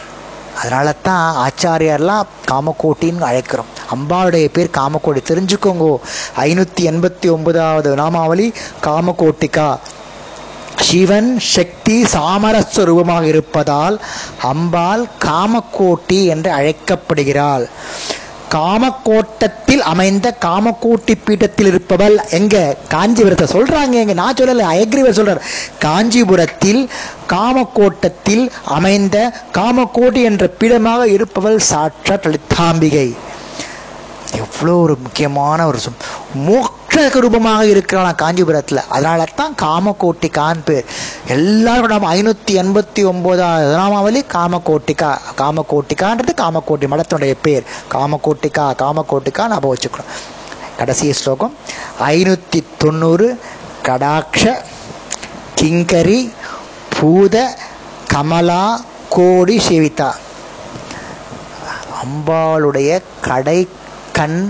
அதனால 0.56 0.94
தான் 1.02 1.48
ஆச்சாரியார்லாம் 1.48 2.26
காமக்கோட்டின்னு 2.50 3.26
அழைக்கிறோம். 3.30 3.70
அம்பாளுடைய 3.94 4.48
பேர் 4.48 4.70
காமக்கோடி. 4.78 5.22
தெரிஞ்சுக்கோங்க. 5.30 5.96
ஐநூற்றி 6.36 6.80
எண்பத்தி 6.80 7.30
ஒன்பதாவது 7.30 7.94
நாமாவளி 7.94 8.52
காமக்கோட்டிக்கா 8.82 9.78
சிவன் 10.80 11.38
சக்தி 11.38 12.02
சாமரஸ்வரூபமாக 12.02 13.22
இருப்பதால் 13.22 14.00
அம்பாள் 14.42 15.06
காமக்கோட்டி 15.24 16.26
என்று 16.26 16.52
அழைக்கப்படுகிறாள். 16.52 17.68
காமக்கோட்டத்தில் 18.54 19.82
அமைந்த 19.82 20.36
காமக்கோட்டி 20.44 21.14
பீட்டத்தில் 21.24 21.66
இருப்பவள் 21.66 22.16
எங்க? 22.30 22.76
காஞ்சிபுரத்தை 22.88 23.46
சொல்றாங்க 23.52 23.92
எங்க. 23.92 24.12
நான் 24.12 24.34
சொல்லல 24.34 24.66
அயக்ரிவர் 24.74 25.18
சொல்றார். 25.18 25.40
காஞ்சிபுரத்தில் 25.78 26.82
காமக்கோட்டத்தில் 27.28 28.44
அமைந்த 28.64 29.16
காமக்கோட்டி 29.54 30.22
என்ற 30.22 30.46
பீடமாக 30.58 31.06
இருப்பவள் 31.08 31.58
சாட்சாத் 31.58 32.26
லலிதாம்பிகை 32.26 33.08
எவ்வளோ 34.36 34.74
ஒரு 34.76 34.96
முக்கியமான 35.02 35.66
ஒரு 35.66 35.78
விக்கிரக 36.94 37.20
ரூபமாக 37.22 37.62
இருக்கிறான் 37.70 38.18
காஞ்சிபுரத்தில். 38.20 38.80
அதனால 38.94 39.24
தான் 39.38 39.54
காமகோட்டிகான் 39.62 40.60
பேர் 40.66 40.84
எல்லாரும் 41.34 41.92
நம்ம 41.92 42.10
ஐநூற்றி 42.18 42.52
எண்பத்தி 42.62 43.02
ஒம்போதாவது 43.10 43.72
நாமாவளி 43.80 44.20
காமகோட்டிகா. 44.34 45.10
காமகோட்டிகான்றது 45.40 46.32
காமகோட்டி 46.42 46.86
மடத்தினுடைய 46.92 47.34
பேர். 47.46 47.64
காமகோட்டிகா 47.94 48.66
காமகோட்டிகா 48.82 49.46
நம்ம 49.54 49.72
வச்சுக்கணும். 49.72 50.12
கடைசி 50.78 51.12
ஸ்லோகம். 51.20 51.54
ஐநூற்றி 52.12 52.60
தொண்ணூறு 52.84 53.28
கடாட்ச 53.88 54.54
கிங்கரி 55.60 56.20
பூத 56.96 57.36
கமலா 58.14 58.64
கோடி 59.16 59.56
சேவிதா. 59.68 60.10
அம்பாளுடைய 62.02 62.90
கடை 63.28 63.60
கண் 64.18 64.40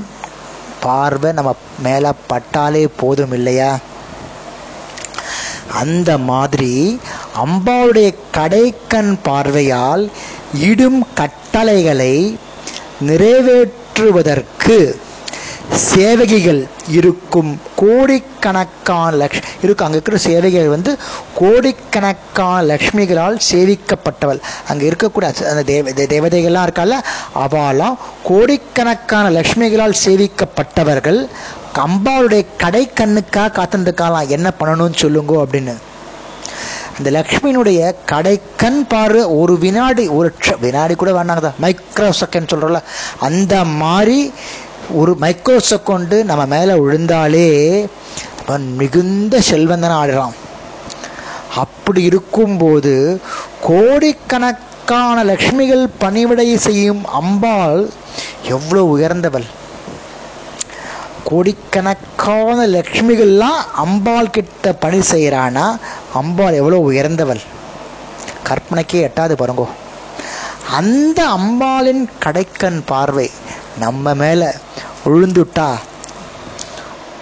பார்வை 0.84 1.32
நம்ம 1.32 1.50
மேலே 1.82 2.10
பட்டாலே 2.26 2.84
போதும் 2.96 3.32
இல்லையா? 3.32 3.72
அந்த 5.80 6.18
மாதிரி 6.28 6.74
அம்பாவுடைய 7.44 8.08
கடைக்கண் 8.36 9.12
பார்வையால் 9.22 10.04
இடும் 10.62 11.00
கட்டளைகளை 11.14 12.14
நிறைவேற்றுவதற்கு 13.06 14.76
சேவகிகள் 15.72 16.60
இருக்கும் 16.88 17.60
கோடிக்கணக்கான 17.76 19.16
லக்ஷ் 19.20 19.40
இருக்கும் 19.62 19.86
அங்கே 19.86 19.98
இருக்கிற 19.98 20.18
சேவைகள் 20.26 20.68
வந்து 20.68 20.98
கோடிக்கணக்கான 21.34 22.62
லக்ஷ்மிகளால் 22.70 23.38
சேவிக்கப்பட்டவள். 23.50 24.40
அங்கே 24.68 24.88
இருக்கக்கூடிய 24.90 25.30
அந்த 25.52 25.64
தேவ 25.72 25.90
தேவதைகள்லாம் 26.14 26.66
இருக்கால 26.68 27.00
அவளாம் 27.44 27.98
கோடிக்கணக்கான 28.30 29.30
லக்ஷ்மிகளால் 29.30 30.00
சேவிக்கப்பட்டவர்கள். 30.04 31.20
அம்பாளுடைய 31.86 32.44
கடை 32.56 32.84
கண்ணுக்காக 33.00 33.54
காத்துருக்காலாம் 33.56 34.28
என்ன 34.28 34.52
பண்ணணும்னு 34.60 35.02
சொல்லுங்க 35.04 35.34
அப்படின்னு. 35.44 35.74
அந்த 36.98 37.10
லக்ஷ்மியினுடைய 37.10 37.80
கடைக்கண் 38.10 38.80
பாரு 38.92 39.20
ஒரு 39.38 39.58
வினாடி 39.58 40.08
ஒரு 40.08 40.28
வினாடி 40.60 40.94
கூட 40.94 41.12
வேணாங்க 41.12 41.50
மைக்ரோ 41.62 42.10
செகண்ட் 42.20 42.50
சொல்கிறோம்ல 42.52 42.80
அந்த 43.18 43.64
மாதிரி 43.64 44.32
ஒரு 44.92 45.16
மைக்ரோ 45.20 45.56
செகண்டு 45.70 46.24
நம்ம 46.24 46.46
மேலே 46.46 46.72
விழுந்தாலே 46.72 47.48
அவன் 48.46 48.76
மிகுந்த 48.76 49.40
செல்வந்தன் 49.40 49.90
ஆடுறான். 49.90 50.34
அப்படி 51.56 52.02
இருக்கும்போது 52.02 53.20
கோடிக்கணக்கான 53.62 55.24
லக்ஷ்மிகள் 55.24 55.84
பணிவிடை 55.98 56.56
செய்யும் 56.56 57.04
அம்பாள் 57.04 57.90
எவ்வளோ 58.48 58.82
உயர்ந்தவள். 58.96 59.46
கோடிக்கணக்கான 61.24 62.66
லக்ஷ்மிகள்லாம் 62.66 63.60
அம்பாள் 63.76 64.30
கிட்ட 64.30 64.72
பணி 64.72 64.98
செய்கிறானா 64.98 65.78
அம்பாள் 66.14 66.52
எவ்வளோ 66.52 66.78
உயர்ந்தவள். 66.90 67.42
கற்பனைக்கே 68.48 69.00
எட்டாது 69.08 69.34
பாருங்கோ. 69.40 69.66
அந்த 70.72 71.28
அம்பாளின் 71.38 72.04
கடைக்கண் 72.24 72.80
பார்வை 72.86 73.30
நம்ம 73.78 74.14
மேலே 74.14 74.46
விழுந்துட்டா 75.04 75.68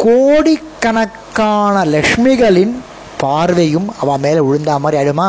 கோடிக்கணக்கான 0.05 1.85
லக்ஷ்மிகளின் 1.95 2.75
பார்வையும் 3.23 3.88
அவன் 4.01 4.23
மேலே 4.25 4.40
விழுந்தா 4.47 4.75
மாதிரி 4.85 4.99
ஆயிடுமா? 5.01 5.27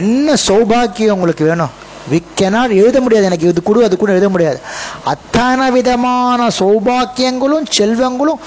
என்ன 0.00 0.36
சௌபாக்கியம் 0.48 1.16
உங்களுக்கு 1.16 1.44
வேணும்? 1.48 1.72
விக்கனால் 2.12 2.72
எழுத 2.82 3.00
முடியாது 3.00 3.28
எனக்கு. 3.28 3.48
இது 3.48 3.62
கூட 3.62 3.84
அது 3.84 3.96
கூட 3.96 4.12
எழுத 4.12 4.28
முடியாது. 4.28 4.58
அத்தனை 5.04 5.66
விதமான 5.70 6.48
சௌபாக்கியங்களும் 6.60 7.66
செல்வங்களும் 7.78 8.40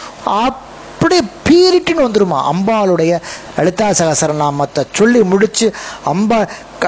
அப்படி 0.45 1.17
பீரிட்டுன்னு 1.47 2.05
வந்துருமா? 2.07 2.39
அம்பாளுடைய 2.53 3.13
லலிதா 3.57 3.87
சகசரநாமத்தை 3.99 4.83
சொல்லி 4.93 5.21
முடிச்சு 5.23 5.67
அம்பா 6.13 6.39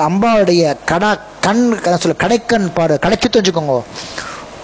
அம்பாளுடைய 0.09 0.63
கடா 0.91 1.11
கண் 1.45 1.63
சொல்ல 1.99 2.15
கடைக்கண் 2.23 2.73
பாரு 2.73 2.97
கடைச்சி 3.05 3.27
தெரிஞ்சுக்கோங்க 3.29 3.77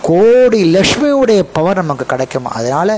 கோடி 0.07 0.59
லக்ஷ்மியுடைய 0.75 1.41
பவர் 1.55 1.81
நமக்கு 1.81 2.05
கிடைக்கும்? 2.05 2.47
அதனால 2.57 2.89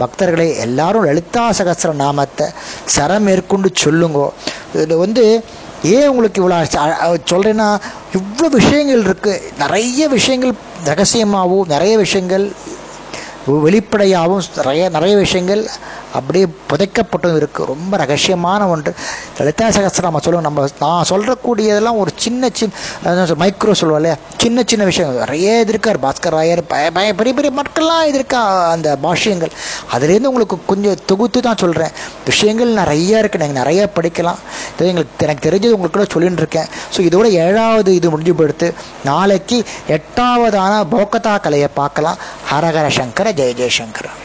பக்தர்களை 0.00 0.46
எல்லாரும் 0.66 1.06
லலிதா 1.08 1.44
சகசர 1.58 1.92
நாமத்தை 2.04 2.46
சரம் 2.94 3.26
மேற்கொண்டு 3.28 3.68
சொல்லுங்கோ. 3.84 4.26
இதில் 4.74 5.02
வந்து 5.04 5.24
ஏன் 5.94 6.08
உங்களுக்கு 6.10 6.40
இவ்வளோ 6.42 6.58
சொல்கிறேன்னா 7.32 7.68
இவ்வளோ 8.18 8.48
விஷயங்கள் 8.58 9.02
இருக்குது 9.06 9.40
நிறைய 9.62 10.08
விஷயங்கள் 10.16 10.52
ரகசியமாகவும் 10.90 11.72
நிறைய 11.74 11.94
விஷயங்கள் 12.04 12.44
வெளிப்படையாகவும் 13.46 14.44
நிறைய 14.56 14.88
நிறைய 14.88 15.16
விஷயங்கள் 15.16 15.62
அப்படியே 16.16 16.46
புதைக்கப்பட்டும் 16.70 17.36
இருக்குது 17.38 17.68
ரொம்ப 17.70 17.96
ரகசியமான 18.02 18.66
ஒன்று. 18.72 18.90
லலிதா 19.38 19.66
சகசிரம் 19.76 20.08
நம்ம 20.08 20.20
சொல்லுவோம் 20.24 20.46
நம்ம 20.48 20.66
நான் 20.82 21.08
சொல்கிறக்கூடியதெல்லாம் 21.10 21.98
ஒரு 22.02 22.10
சின்ன 22.24 22.50
சின்ன 22.58 23.36
மைக்ரோ 23.42 23.74
சொல்லுவோம் 23.80 24.00
இல்லையா? 24.00 24.16
சின்ன 24.42 24.62
சின்ன 24.70 24.84
விஷயம் 24.84 25.16
நிறைய 25.22 25.60
இது 25.60 25.72
இருக்கார் 25.74 26.00
பாஸ்கர் 26.04 26.36
ராயர் 26.38 26.62
பய 26.72 26.90
பய 26.96 27.14
பெரிய 27.20 27.34
பெரிய 27.38 27.52
மக்கள்லாம் 27.60 28.04
இது 28.10 28.18
இருக்கா? 28.20 28.42
அந்த 28.74 28.98
பாஷ்யங்கள். 29.06 29.52
அதுலேருந்து 29.94 30.30
உங்களுக்கு 30.32 30.58
கொஞ்சம் 30.72 31.02
தொகுத்து 31.06 31.40
தான் 31.48 31.60
சொல்கிறேன் 31.64 31.92
விஷயங்கள் 32.30 32.72
நிறைய 32.80 33.22
இருக்குது 33.22 33.42
நீங்கள் 33.44 33.60
நிறைய 33.62 33.88
படிக்கலாம். 33.96 34.40
இது 34.76 34.90
எங்களுக்கு 34.92 35.26
எனக்கு 35.28 35.46
தெரிஞ்சது 35.48 35.74
உங்களுக்கு 35.78 35.98
கூட 35.98 36.06
சொல்லிட்டு 36.14 36.42
இருக்கேன். 36.44 36.68
ஸோ 36.96 37.00
இதோட 37.08 37.26
ஏழாவது 37.46 37.94
இது 37.94 38.10
முடிஞ்சு 38.10 38.34
போடுத்து 38.34 38.74
நாளைக்கு 39.10 39.64
எட்டாவதான 39.98 40.72
போக்கத்தா 40.94 41.34
கலையை 41.40 41.70
பார்க்கலாம். 41.80 42.18
ஹரஹர 42.52 42.88
சங்கர 43.00 43.30
ஜெய 43.38 43.52
ஜெயசங்கர் 43.60 44.12